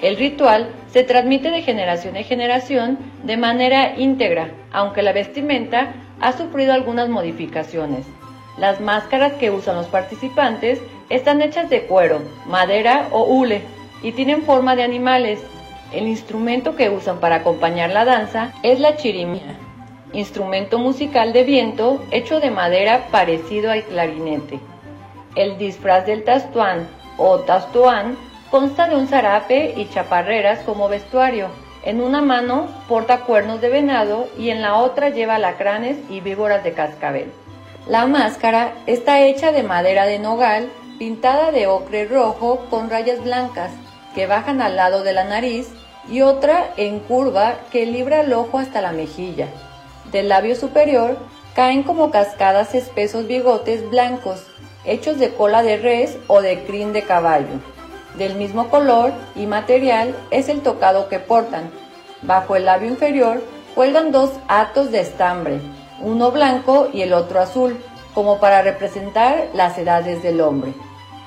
[0.00, 6.32] El ritual se transmite de generación en generación de manera íntegra, aunque la vestimenta ha
[6.32, 8.06] sufrido algunas modificaciones.
[8.58, 10.80] Las máscaras que usan los participantes
[11.10, 13.62] están hechas de cuero, madera o hule
[14.02, 15.40] y tienen forma de animales.
[15.92, 19.56] El instrumento que usan para acompañar la danza es la chirimía,
[20.12, 24.60] instrumento musical de viento hecho de madera parecido al clarinete.
[25.34, 28.16] El disfraz del tastuán o tastuán
[28.50, 31.48] Consta de un zarape y chaparreras como vestuario.
[31.84, 36.64] En una mano porta cuernos de venado y en la otra lleva alacranes y víboras
[36.64, 37.30] de cascabel.
[37.86, 43.70] La máscara está hecha de madera de nogal pintada de ocre rojo con rayas blancas
[44.14, 45.68] que bajan al lado de la nariz
[46.08, 49.48] y otra en curva que libra el ojo hasta la mejilla.
[50.10, 51.18] Del labio superior
[51.54, 54.46] caen como cascadas espesos bigotes blancos,
[54.86, 57.60] hechos de cola de res o de crin de caballo
[58.16, 61.70] del mismo color y material es el tocado que portan.
[62.22, 63.42] Bajo el labio inferior
[63.74, 65.60] cuelgan dos atos de estambre,
[66.00, 67.76] uno blanco y el otro azul,
[68.14, 70.74] como para representar las edades del hombre.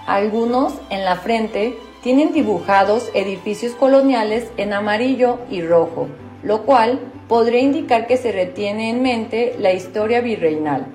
[0.07, 6.07] Algunos en la frente tienen dibujados edificios coloniales en amarillo y rojo,
[6.43, 10.87] lo cual podría indicar que se retiene en mente la historia virreinal.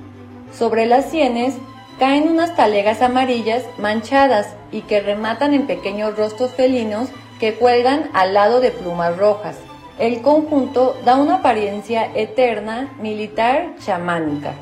[0.52, 1.54] Sobre las sienes
[1.98, 7.08] caen unas talegas amarillas manchadas y que rematan en pequeños rostros felinos
[7.40, 9.56] que cuelgan al lado de plumas rojas.
[9.98, 14.52] El conjunto da una apariencia eterna, militar, chamánica.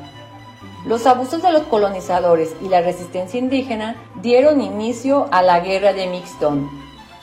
[0.85, 6.07] Los abusos de los colonizadores y la resistencia indígena dieron inicio a la guerra de
[6.07, 6.69] Mixtón.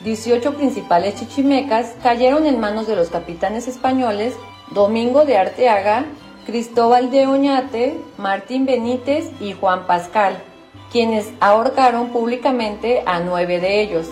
[0.05, 4.35] 18 principales chichimecas cayeron en manos de los capitanes españoles
[4.73, 6.07] Domingo de Arteaga,
[6.47, 10.43] Cristóbal de Oñate, Martín Benítez y Juan Pascal,
[10.91, 14.09] quienes ahorcaron públicamente a nueve de ellos.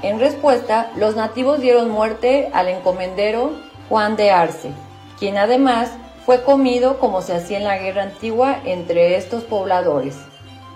[0.00, 3.52] En respuesta, los nativos dieron muerte al encomendero
[3.90, 4.70] Juan de Arce,
[5.18, 5.90] quien además
[6.24, 10.16] fue comido como se hacía en la guerra antigua entre estos pobladores.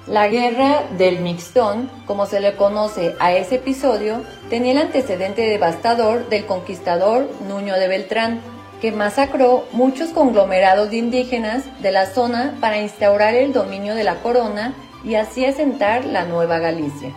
[0.07, 6.29] La guerra del Mixtón, como se le conoce a ese episodio, tenía el antecedente devastador
[6.29, 8.41] del conquistador Nuño de Beltrán,
[8.81, 14.17] que masacró muchos conglomerados de indígenas de la zona para instaurar el dominio de la
[14.17, 17.13] corona y así asentar la Nueva Galicia.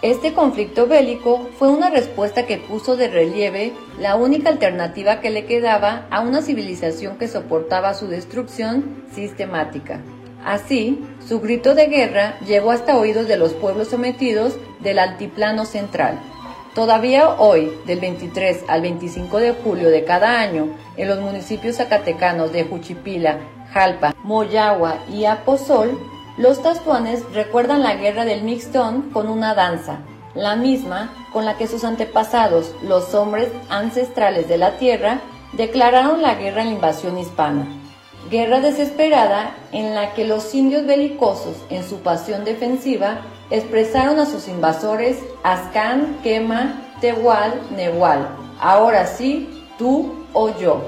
[0.00, 5.44] Este conflicto bélico fue una respuesta que puso de relieve la única alternativa que le
[5.44, 10.00] quedaba a una civilización que soportaba su destrucción sistemática.
[10.44, 16.20] Así, su grito de guerra llegó hasta oídos de los pueblos sometidos del altiplano central.
[16.74, 22.52] Todavía hoy, del 23 al 25 de julio de cada año, en los municipios zacatecanos
[22.52, 23.38] de Juchipila,
[23.72, 25.98] Jalpa, Moyagua y Aposol,
[26.36, 30.00] los tastuanes recuerdan la guerra del Mixtón con una danza,
[30.34, 35.20] la misma con la que sus antepasados, los hombres ancestrales de la tierra,
[35.54, 37.66] declararon la guerra en la invasión hispana.
[38.30, 44.48] Guerra desesperada en la que los indios belicosos, en su pasión defensiva, expresaron a sus
[44.48, 48.28] invasores Azcán, Quema, Tehual, Nehual.
[48.60, 50.82] Ahora sí, tú o yo.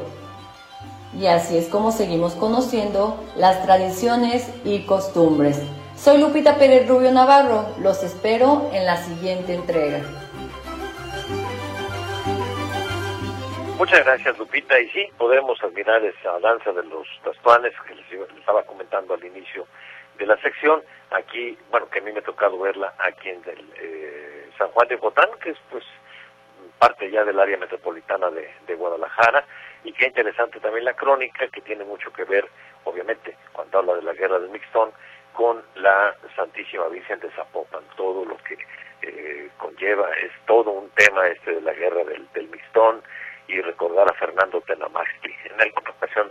[1.18, 5.60] Y así es como seguimos conociendo las tradiciones y costumbres.
[5.96, 10.00] Soy Lupita Pérez Rubio Navarro, los espero en la siguiente entrega.
[13.76, 18.62] Muchas gracias Lupita y sí, podemos admirar esa danza de los tastuanes que les estaba
[18.64, 19.66] comentando al inicio
[20.20, 20.82] de la sección.
[21.10, 24.96] Aquí, bueno, que a mí me ha tocado verla aquí en eh, San Juan de
[24.96, 25.84] Botán, que es pues
[26.78, 29.44] parte ya del área metropolitana de, Guadalajara,
[29.84, 32.46] y qué interesante también la crónica, que tiene mucho que ver,
[32.84, 34.92] obviamente, cuando habla de la guerra del Mixtón,
[35.34, 38.56] con la Santísima Virgen de Zapopan, todo lo que
[39.02, 43.02] eh, conlleva, es todo un tema este de la guerra del, del Mixtón,
[43.48, 45.34] y recordar a Fernando Tenamaxtli.
[45.44, 46.28] En alguna ocasión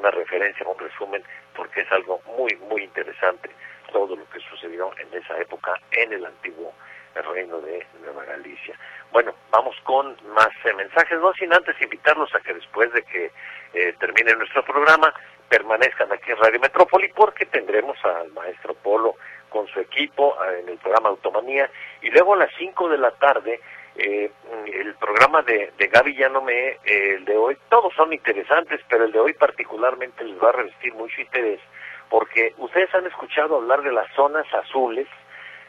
[0.00, 1.22] una referencia, un resumen,
[1.54, 3.50] porque es algo muy, muy interesante
[3.92, 6.72] todo lo que sucedió en esa época en el antiguo
[7.14, 8.78] reino de Nueva Galicia.
[9.12, 13.32] Bueno, vamos con más eh, mensajes, no sin antes invitarlos a que después de que
[13.74, 15.12] eh, termine nuestro programa
[15.48, 19.16] permanezcan aquí en Radio Metrópoli porque tendremos al maestro Polo
[19.48, 21.68] con su equipo eh, en el programa Automanía
[22.02, 23.60] y luego a las 5 de la tarde
[24.02, 24.30] eh,
[24.72, 26.78] el programa de, de Gaby ya no me, eh,
[27.16, 30.94] el de hoy, todos son interesantes, pero el de hoy particularmente les va a revestir
[30.94, 31.60] mucho interés,
[32.08, 35.06] porque ustedes han escuchado hablar de las zonas azules.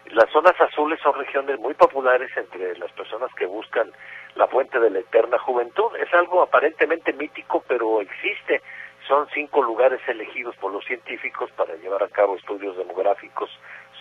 [0.06, 3.92] Las zonas azules son regiones muy populares entre las personas que buscan
[4.36, 5.96] la fuente de la eterna juventud.
[5.98, 8.62] Es algo aparentemente mítico, pero existe.
[9.08, 13.50] Son cinco lugares elegidos por los científicos para llevar a cabo estudios demográficos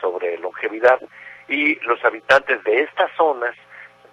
[0.01, 1.01] sobre longevidad
[1.49, 3.55] y los habitantes de estas zonas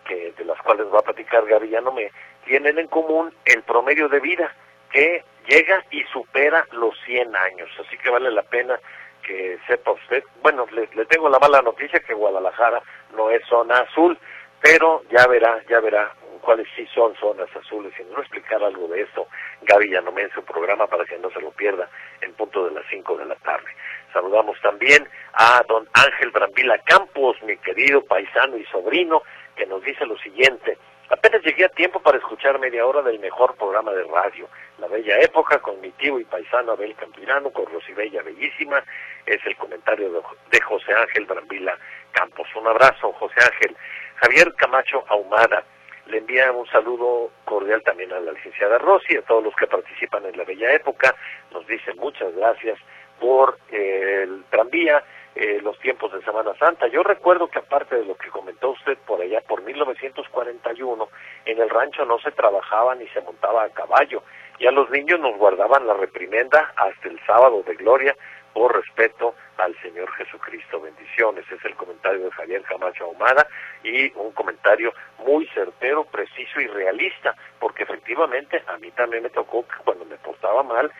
[0.08, 2.12] que de las cuales va a platicar Gaby me
[2.46, 4.54] tienen en común el promedio de vida
[4.92, 7.70] que llega y supera los 100 años.
[7.80, 8.80] Así que vale la pena
[9.22, 10.24] que sepa usted.
[10.42, 12.82] Bueno, le, le tengo la mala noticia que Guadalajara
[13.16, 14.18] no es zona azul,
[14.62, 16.14] pero ya verá, ya verá
[16.48, 19.28] cuáles sí son zonas azules y no explicar algo de esto,
[19.64, 21.90] Gaby Yanomé en su programa para que no se lo pierda
[22.22, 23.68] en punto de las 5 de la tarde.
[24.14, 29.24] Saludamos también a don Ángel Brambila Campos, mi querido paisano y sobrino,
[29.58, 30.78] que nos dice lo siguiente.
[31.10, 34.48] Apenas llegué a tiempo para escuchar media hora del mejor programa de radio,
[34.78, 38.84] La Bella Época, con mi tío y paisano Abel Campirano, con Rosibella Bellísima,
[39.26, 41.78] es el comentario de, José Ángel Brambila
[42.12, 42.48] Campos.
[42.56, 43.76] Un abrazo, José Ángel.
[44.16, 45.64] Javier Camacho Ahumada,
[46.08, 50.26] le envía un saludo cordial también a la licenciada Rossi, a todos los que participan
[50.26, 51.16] en la bella época.
[51.52, 52.80] Nos dice muchas gracias
[53.20, 55.04] por el tranvía,
[55.40, 56.88] eh, los tiempos de Semana Santa.
[56.88, 61.08] Yo recuerdo que aparte de lo que comentó usted por allá, por 1941,
[61.46, 64.24] en el rancho no se trabajaba ni se montaba a caballo.
[64.58, 68.16] Y a los niños nos guardaban la reprimenda hasta el sábado de gloria
[68.52, 70.82] por respeto al Señor Jesucristo.
[70.82, 71.46] Bendiciones.
[71.52, 73.48] Es el comentario de Javier Camacho Ahumada
[73.84, 79.68] y un comentario muy certero, preciso y realista, porque efectivamente a mí también me tocó
[79.68, 80.92] que cuando me portaba mal,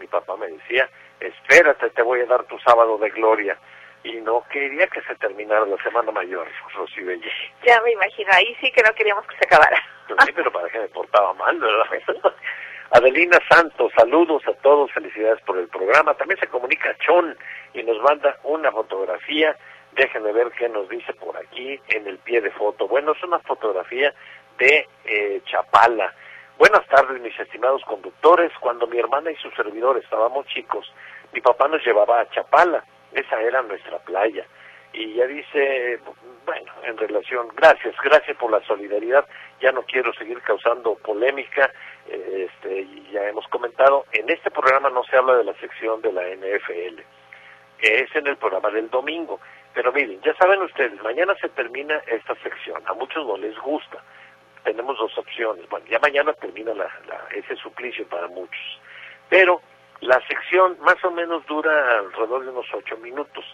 [0.00, 3.56] mi papá me decía, espérate, te voy a dar tu sábado de gloria.
[4.06, 7.28] Y no quería que se terminara la Semana Mayor, Rosy Belle.
[7.66, 9.82] Ya me imagino, ahí sí que no queríamos que se acabara.
[10.24, 11.86] Sí, pero para que me portaba mal, ¿verdad?
[12.92, 16.14] Adelina Santos, saludos a todos, felicidades por el programa.
[16.14, 17.36] También se comunica Chon
[17.74, 19.56] y nos manda una fotografía.
[19.96, 22.86] Déjenme ver qué nos dice por aquí en el pie de foto.
[22.86, 24.14] Bueno, es una fotografía
[24.58, 26.14] de eh, Chapala.
[26.58, 28.52] Buenas tardes, mis estimados conductores.
[28.60, 30.92] Cuando mi hermana y su servidor estábamos chicos,
[31.32, 32.84] mi papá nos llevaba a Chapala.
[33.16, 34.44] Esa era nuestra playa.
[34.92, 35.98] Y ya dice,
[36.46, 39.26] bueno, en relación, gracias, gracias por la solidaridad.
[39.60, 41.70] Ya no quiero seguir causando polémica
[42.08, 46.22] este, ya hemos comentado, en este programa no se habla de la sección de la
[46.22, 47.00] NFL,
[47.80, 49.40] es en el programa del domingo.
[49.74, 54.02] Pero miren, ya saben ustedes, mañana se termina esta sección, a muchos no les gusta.
[54.64, 55.68] Tenemos dos opciones.
[55.68, 56.72] Bueno, ya mañana termina
[57.32, 58.80] ese suplicio para muchos.
[59.28, 59.60] Pero
[60.00, 63.44] la sección más o menos dura alrededor de unos ocho minutos.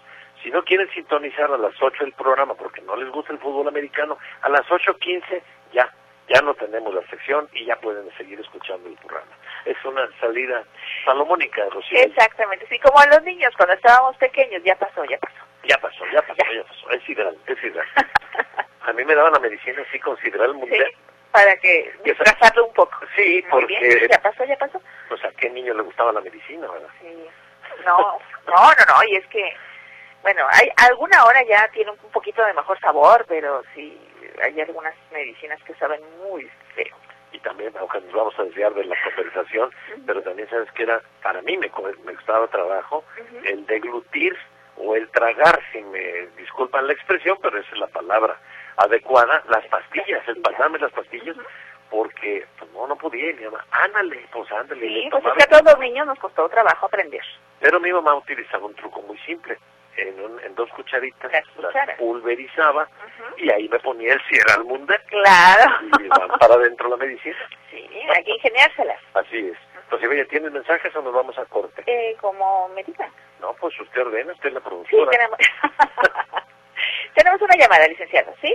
[0.42, 3.68] Si no quieren sintonizar a las ocho el programa porque no les gusta el fútbol
[3.68, 5.92] americano, a las ocho quince ya
[6.28, 9.32] ya no tenemos la sección y ya pueden seguir escuchando el programa.
[9.64, 10.64] Es una salida
[11.04, 11.98] salomónica, Rocío.
[11.98, 15.34] Exactamente, sí, como a los niños cuando estábamos pequeños, ya pasó, ya pasó.
[15.64, 16.90] Ya pasó, ya pasó, ya, pasó.
[16.90, 17.86] Es ideal, es ideal.
[18.82, 20.86] a mí me daban la medicina así con sidral mundial.
[20.88, 22.96] Sí, para que disfrazarlo un poco.
[23.16, 24.06] Sí, porque...
[24.08, 24.80] ya pasó, ya pasó.
[25.08, 26.88] Pues a qué niño le gustaba la medicina, ¿verdad?
[27.00, 27.26] Sí.
[27.86, 27.98] No,
[28.46, 29.52] no, no, no, y es que,
[30.22, 33.98] bueno, hay alguna hora ya tiene un poquito de mejor sabor, pero sí,
[34.42, 36.94] hay algunas medicinas que saben muy feo.
[37.32, 39.70] Y también, aunque nos vamos a desviar de la conversación,
[40.06, 41.70] pero también sabes que era, para mí me,
[42.04, 43.04] me costaba trabajo,
[43.44, 44.36] el deglutir
[44.76, 48.38] o el tragar, si me disculpan la expresión, pero esa es la palabra
[48.76, 51.36] adecuada, las pastillas, el pasarme las pastillas,
[51.90, 54.86] porque pues, no, no podía, y mi mamá, ándale, pues ándale.
[54.86, 57.22] Sí, pues es que a todos los niños nos costó trabajo aprender.
[57.60, 59.58] Pero mi mamá utilizaba un truco muy simple,
[59.96, 62.88] en, en dos cucharitas, las, pulverizaba
[63.36, 64.20] y ahí me ponía el
[64.54, 65.04] al Mundet.
[65.06, 65.70] Claro.
[66.02, 67.36] Y van para adentro la medicina.
[67.70, 69.00] Sí, hay que ingeniárselas.
[69.14, 69.58] Así es.
[69.84, 71.82] Entonces, oye, ¿tienen mensajes o nos vamos a corte?
[71.86, 73.10] Eh, como me digan.
[73.40, 75.10] No, pues usted ordena, usted es la productora.
[75.10, 75.38] Sí, tenemos...
[77.14, 78.54] tenemos una llamada, licenciado, ¿sí?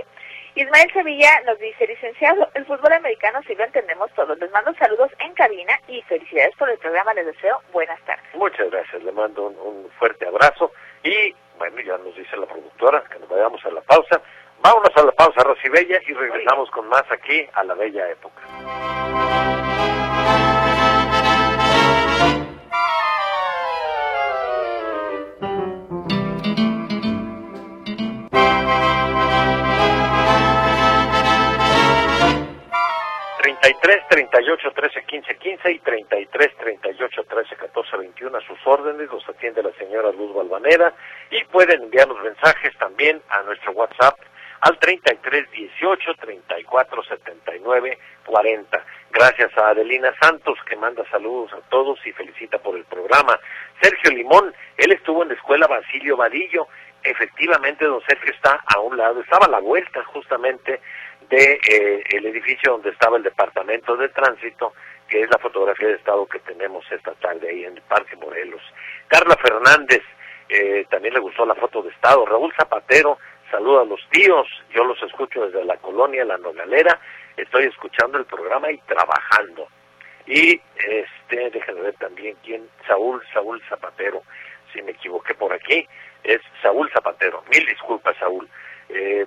[0.54, 4.36] Ismael Sevilla nos dice, licenciado, el fútbol americano sí lo entendemos todos.
[4.38, 7.14] Les mando saludos en cabina y felicidades por el programa.
[7.14, 8.24] Les deseo buenas tardes.
[8.34, 9.02] Muchas gracias.
[9.04, 10.72] Le mando un fuerte abrazo
[11.04, 14.20] y bueno, ya nos dice la productora que nos vayamos a la pausa.
[14.60, 18.42] Vámonos a la pausa, Rosy Bella, y regresamos con más aquí a la bella época.
[34.38, 39.64] 38 13 15 15 y 33 38 13 14 21 a sus órdenes los atiende
[39.64, 40.94] la señora Luz Balvanera
[41.32, 44.16] y pueden enviarnos mensajes también a nuestro WhatsApp
[44.60, 48.84] al 33 18 34 79 40.
[49.10, 53.40] Gracias a Adelina Santos que manda saludos a todos y felicita por el programa.
[53.82, 56.68] Sergio Limón, él estuvo en la escuela Basilio Vadillo.
[57.02, 60.80] Efectivamente, don Sergio está a un lado, estaba a la vuelta justamente
[61.30, 64.72] de eh, el edificio donde estaba el departamento de tránsito,
[65.08, 68.62] que es la fotografía de estado que tenemos esta tarde ahí en el Parque Morelos.
[69.08, 70.02] Carla Fernández,
[70.48, 72.24] eh, también le gustó la foto de estado.
[72.26, 73.18] Raúl Zapatero,
[73.50, 77.00] saluda a los tíos, yo los escucho desde la colonia La Nogalera,
[77.36, 79.68] estoy escuchando el programa y trabajando.
[80.26, 84.22] Y este, déjenme ver también quién, Saúl, Saúl Zapatero,
[84.72, 85.86] si me equivoqué por aquí,
[86.22, 88.48] es Saúl Zapatero, mil disculpas Saúl.
[88.90, 89.26] Eh,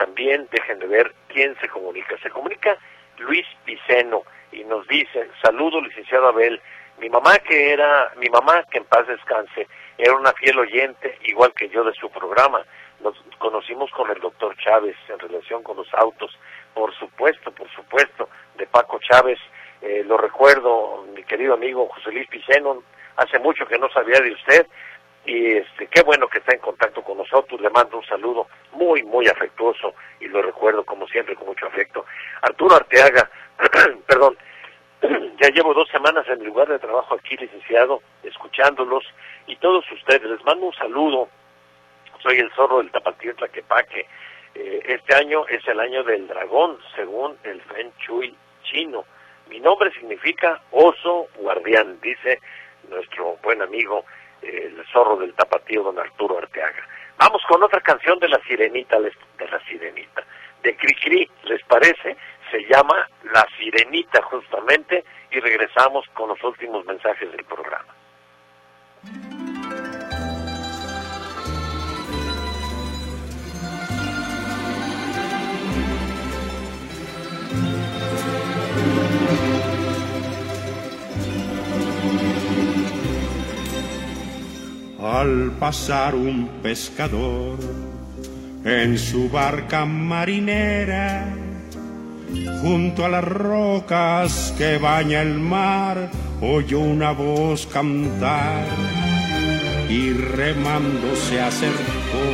[0.00, 2.78] también déjenme ver quién se comunica, se comunica
[3.18, 6.58] Luis Piceno y nos dice, saludo licenciado Abel,
[6.98, 11.52] mi mamá que era, mi mamá que en paz descanse, era una fiel oyente, igual
[11.52, 12.64] que yo de su programa.
[13.00, 16.34] Nos conocimos con el doctor Chávez en relación con los autos,
[16.72, 19.38] por supuesto, por supuesto, de Paco Chávez.
[19.82, 22.82] Eh, lo recuerdo, mi querido amigo José Luis Piceno,
[23.16, 24.66] hace mucho que no sabía de usted
[25.24, 29.02] y este qué bueno que está en contacto con nosotros, le mando un saludo muy,
[29.02, 32.06] muy afectuoso y lo recuerdo como siempre con mucho afecto.
[32.42, 33.30] Arturo Arteaga,
[34.06, 34.36] perdón,
[35.40, 39.04] ya llevo dos semanas en el lugar de trabajo aquí, licenciado, escuchándolos
[39.46, 41.28] y todos ustedes, les mando un saludo.
[42.22, 44.06] Soy el zorro del Tapatío Tlaquepaque.
[44.54, 49.04] Eh, este año es el año del dragón, según el Feng Shui chino.
[49.48, 52.40] Mi nombre significa oso guardián, dice
[52.88, 54.04] nuestro buen amigo
[54.42, 56.86] el zorro del tapatío don Arturo Arteaga.
[57.18, 59.12] Vamos con otra canción de la sirenita, de
[59.50, 60.24] la sirenita,
[60.62, 62.16] de Cricri, ¿les parece?
[62.50, 67.94] Se llama La Sirenita justamente y regresamos con los últimos mensajes del programa.
[85.10, 87.58] Al pasar un pescador
[88.64, 91.34] en su barca marinera
[92.62, 98.66] junto a las rocas que baña el mar oyó una voz cantar
[99.88, 102.26] y remando se acercó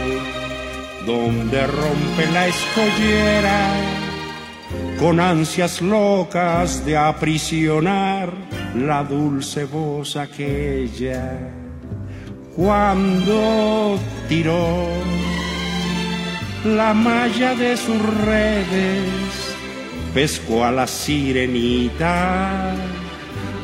[1.07, 3.71] donde rompe la escollera
[5.01, 8.33] con ansias locas de aprisionar
[8.75, 11.66] la dulce voz aquella
[12.57, 13.99] cuando
[14.29, 14.89] tiró
[16.65, 19.05] la malla de sus redes,
[20.15, 22.75] pescó a la sirenita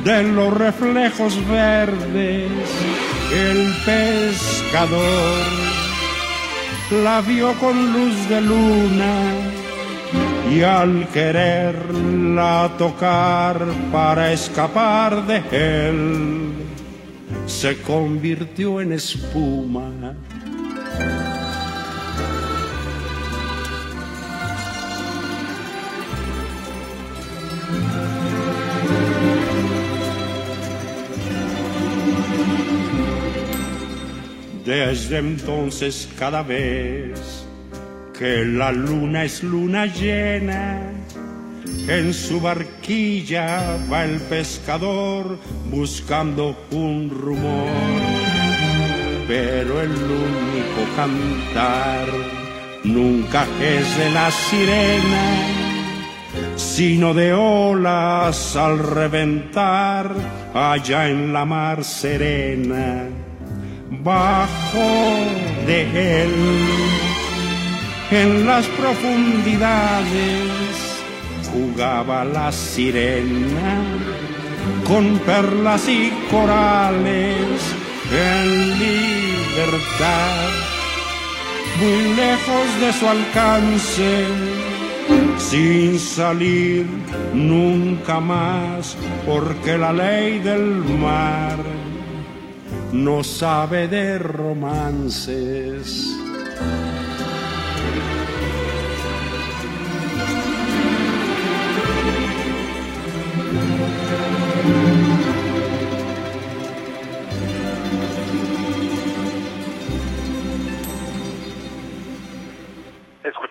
[0.04, 2.50] de los reflejos verdes.
[3.32, 5.38] El pescador
[7.02, 9.14] la vio con luz de luna
[10.54, 15.42] y al quererla tocar para escapar de
[15.88, 16.61] él,
[17.52, 20.16] se convirtió en espuma.
[34.64, 37.44] Desde entonces cada vez
[38.18, 40.80] que la luna es luna llena,
[41.88, 45.38] en su barquilla va el pescador
[45.70, 47.68] buscando un rumor,
[49.26, 52.06] pero el único cantar
[52.84, 55.46] nunca es de la sirena,
[56.56, 60.12] sino de olas al reventar
[60.54, 63.08] allá en la mar serena,
[64.02, 65.16] bajo
[65.66, 66.30] de él,
[68.10, 70.71] en las profundidades
[71.52, 73.82] jugaba la sirena
[74.86, 77.60] con perlas y corales
[78.12, 80.48] en libertad,
[81.80, 84.24] muy lejos de su alcance,
[85.38, 86.86] sin salir
[87.32, 88.96] nunca más,
[89.26, 91.56] porque la ley del mar
[92.92, 96.11] no sabe de romances.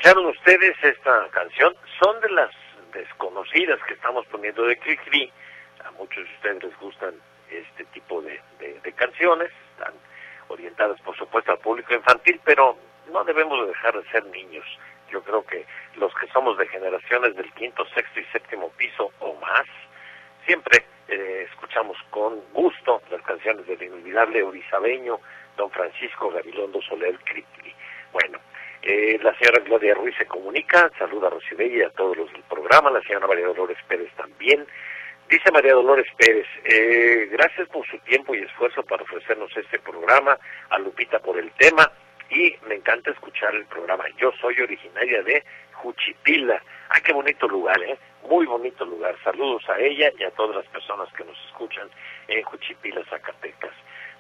[0.02, 2.50] Escucharon ustedes esta canción, son de las
[2.92, 5.32] desconocidas que estamos poniendo de Cricri.
[5.86, 7.14] A muchos de ustedes les gustan
[7.52, 8.42] este tipo de,
[8.96, 9.94] canciones, están
[10.48, 12.76] orientadas por supuesto al público infantil, pero
[13.14, 14.66] no debemos dejar de ser niños.
[15.12, 19.36] Yo creo que los que somos de generaciones del quinto, sexto y séptimo piso o
[19.36, 19.68] más,
[20.48, 25.20] siempre eh, escuchamos con gusto las canciones del inolvidable orizabeño
[25.58, 27.76] don Francisco Gabilondo Soler Cricri.
[28.12, 28.40] Bueno,
[28.84, 32.44] eh, la señora Gloria Ruiz se comunica, saluda a Rosibella y a todos los del
[32.44, 34.66] programa, la señora María Dolores Pérez también.
[35.30, 40.38] Dice María Dolores Pérez, eh, gracias por su tiempo y esfuerzo para ofrecernos este programa,
[40.70, 41.92] a Lupita por el tema
[42.32, 44.06] y me encanta escuchar el programa.
[44.18, 46.62] Yo soy originaria de Juchipila.
[46.90, 47.98] ¡Ay, qué bonito lugar, eh!
[48.30, 49.16] Muy bonito lugar.
[49.24, 51.90] Saludos a ella y a todas las personas que nos escuchan
[52.28, 53.72] en Juchipila, Zacatecas.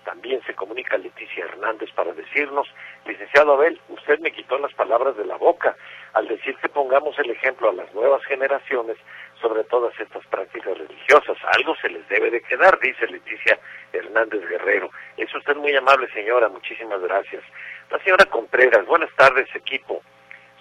[0.05, 2.67] También se comunica Leticia Hernández para decirnos,
[3.05, 5.75] licenciado Abel, usted me quitó las palabras de la boca
[6.13, 8.97] al decir que pongamos el ejemplo a las nuevas generaciones
[9.39, 11.37] sobre todas estas prácticas religiosas.
[11.55, 13.59] Algo se les debe de quedar, dice Leticia
[13.93, 14.89] Hernández Guerrero.
[15.17, 16.49] Es usted muy amable, señora.
[16.49, 17.43] Muchísimas gracias.
[17.89, 20.01] La señora Contreras, buenas tardes, equipo.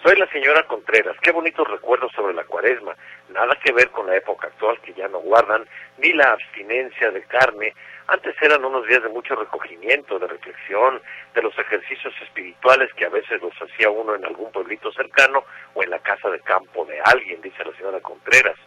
[0.03, 1.15] Soy la señora Contreras.
[1.21, 2.95] Qué bonitos recuerdos sobre la cuaresma.
[3.29, 5.67] Nada que ver con la época actual que ya no guardan,
[5.99, 7.75] ni la abstinencia de carne.
[8.07, 10.99] Antes eran unos días de mucho recogimiento, de reflexión,
[11.35, 15.45] de los ejercicios espirituales que a veces los hacía uno en algún pueblito cercano
[15.75, 18.57] o en la casa de campo de alguien, dice la señora Contreras.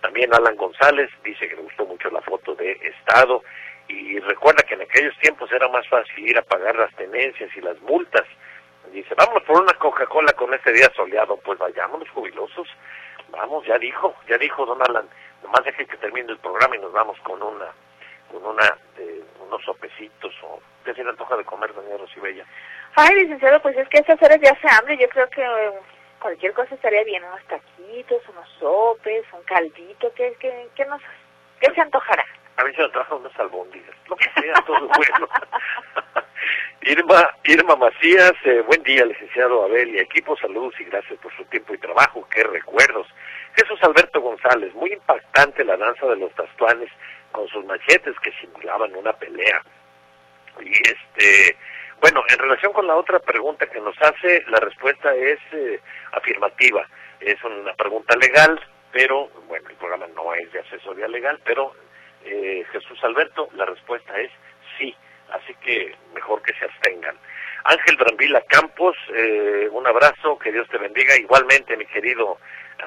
[0.00, 3.42] También Alan González dice que le gustó mucho la foto de Estado
[3.88, 7.60] y recuerda que en aquellos tiempos era más fácil ir a pagar las tenencias y
[7.60, 8.24] las multas
[8.92, 11.36] Dice, vamos por una Coca-Cola con este día soleado.
[11.38, 12.68] Pues vayámonos jubilosos.
[13.28, 15.08] Vamos, ya dijo, ya dijo Don Alan.
[15.42, 17.66] Nomás deje que termine el programa y nos vamos con una,
[18.30, 20.60] con una, de, unos sopecitos o...
[20.84, 22.44] ¿Qué se le antoja de comer, doña Rosibella?
[22.96, 24.96] Ay, licenciado, pues es que a esas horas ya hace hambre.
[24.96, 25.80] Yo creo que eh,
[26.18, 27.22] cualquier cosa estaría bien.
[27.24, 30.10] Unos taquitos, unos sopes, un caldito.
[30.14, 31.02] ¿Qué, qué, qué, nos,
[31.60, 32.24] qué se antojará?
[32.56, 33.94] A mí se me antoja unos albóndigas.
[34.08, 35.28] Lo que sea, todo bueno.
[36.82, 41.44] Irma, Irma Macías, eh, buen día, licenciado Abel y equipo, saludos y gracias por su
[41.46, 43.06] tiempo y trabajo, qué recuerdos.
[43.56, 46.88] Jesús Alberto González, muy impactante la danza de los tastuanes
[47.32, 49.60] con sus machetes que simulaban una pelea.
[50.60, 51.56] Y este,
[52.00, 55.80] bueno, en relación con la otra pregunta que nos hace, la respuesta es eh,
[56.12, 56.86] afirmativa.
[57.20, 58.60] Es una pregunta legal,
[58.92, 61.74] pero, bueno, el programa no es de asesoría legal, pero
[62.24, 64.30] eh, Jesús Alberto, la respuesta es
[64.78, 64.96] sí
[65.30, 67.16] así que mejor que se abstengan.
[67.64, 71.16] Ángel Brambila Campos, eh, un abrazo, que Dios te bendiga.
[71.16, 72.38] Igualmente, mi querido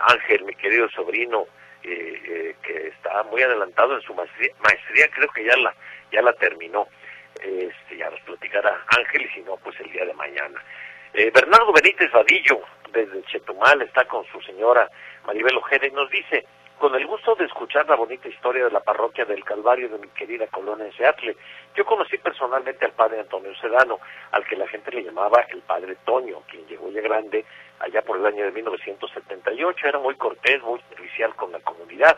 [0.08, 1.46] Ángel, mi querido sobrino,
[1.84, 5.74] eh, eh, que está muy adelantado en su maestría, creo que ya la,
[6.12, 6.88] ya la terminó.
[7.42, 10.64] Este, ya nos platicará Ángel y si no, pues el día de mañana.
[11.14, 12.62] Bernardo Benítez Vadillo,
[12.94, 14.88] desde Chetumal, está con su señora
[15.26, 16.46] Maribel Ojeda y nos dice,
[16.82, 20.08] con el gusto de escuchar la bonita historia de la parroquia del Calvario de mi
[20.08, 21.38] querida colonia de Seattle.
[21.76, 24.00] Yo conocí personalmente al padre Antonio Sedano,
[24.32, 27.46] al que la gente le llamaba el padre Toño, quien llegó ya grande
[27.78, 29.88] allá por el año de 1978.
[29.88, 32.18] Era muy cortés, muy servicial con la comunidad.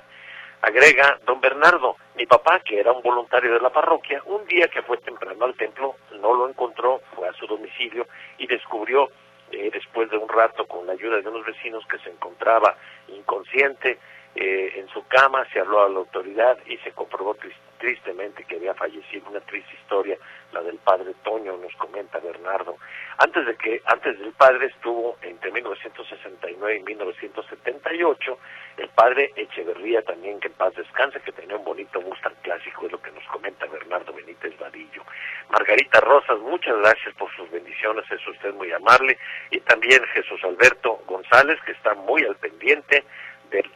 [0.61, 4.81] Agrega don Bernardo, mi papá, que era un voluntario de la parroquia, un día que
[4.83, 8.07] fue temprano al templo, no lo encontró, fue a su domicilio
[8.37, 9.09] y descubrió,
[9.51, 12.77] eh, después de un rato, con la ayuda de unos vecinos, que se encontraba
[13.09, 13.99] inconsciente,
[14.35, 17.35] eh, en su cama, se habló a la autoridad y se comprobó
[17.77, 19.29] tristemente que había fallecido.
[19.29, 20.17] Una triste historia,
[20.51, 22.77] la del padre Toño, nos comenta Bernardo.
[23.17, 28.39] Antes de que, antes del padre estuvo entre 1969 y 1978,
[28.77, 32.91] el padre Echeverría también, que en paz descanse, que tenía un bonito Mustang clásico, es
[32.91, 35.03] lo que nos comenta Bernardo Benítez Vadillo.
[35.49, 39.17] Margarita Rosas, muchas gracias por sus bendiciones, es usted muy amable.
[39.51, 43.03] Y también Jesús Alberto González, que está muy al pendiente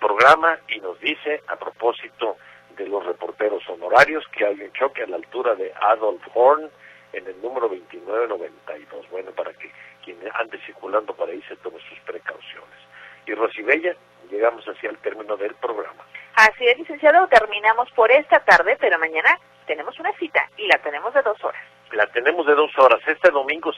[0.07, 2.37] programa y nos dice, a propósito
[2.77, 6.69] de los reporteros honorarios, que hay un choque a la altura de Adolf Horn
[7.11, 9.09] en el número 2992.
[9.11, 9.69] Bueno, para que
[10.05, 12.79] quien ande circulando por ahí se tome sus precauciones.
[13.25, 13.95] Y Rosibella,
[14.31, 16.05] llegamos hacia el término del programa.
[16.35, 21.13] Así es, licenciado, terminamos por esta tarde, pero mañana tenemos una cita y la tenemos
[21.13, 21.61] de dos horas.
[21.91, 22.99] La tenemos de dos horas.
[23.07, 23.71] Este domingo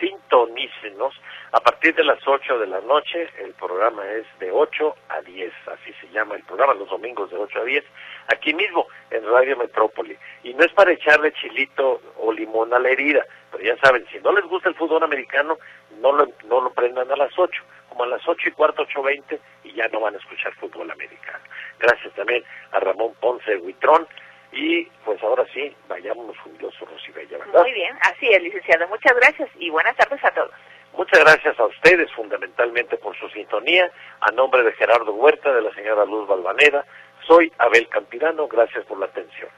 [0.00, 1.14] sintonícenos
[1.52, 3.30] a partir de las 8 de la noche.
[3.38, 5.23] El programa es de 8 a 10,
[5.66, 7.84] así se llama el programa, los domingos de 8 a 10,
[8.28, 10.16] aquí mismo en Radio Metrópoli.
[10.42, 14.18] Y no es para echarle chilito o limón a la herida, pero ya saben, si
[14.18, 15.58] no les gusta el fútbol americano,
[16.00, 19.38] no lo, no lo prendan a las 8, como a las 8 y cuarto, 8.20,
[19.64, 21.44] y ya no van a escuchar fútbol americano.
[21.78, 24.06] Gracias también a Ramón Ponce Huitrón
[24.52, 27.62] y pues ahora sí, vayámonos jubilosos, Rosibella, ¿verdad?
[27.62, 28.86] Muy bien, así es, licenciado.
[28.88, 30.52] Muchas gracias y buenas tardes a todos.
[30.96, 33.90] Muchas gracias a ustedes fundamentalmente por su sintonía.
[34.26, 36.82] A nombre de Gerardo Huerta, de la señora Luz Balvanera,
[37.26, 38.48] soy Abel Campirano.
[38.48, 39.50] Gracias por la atención.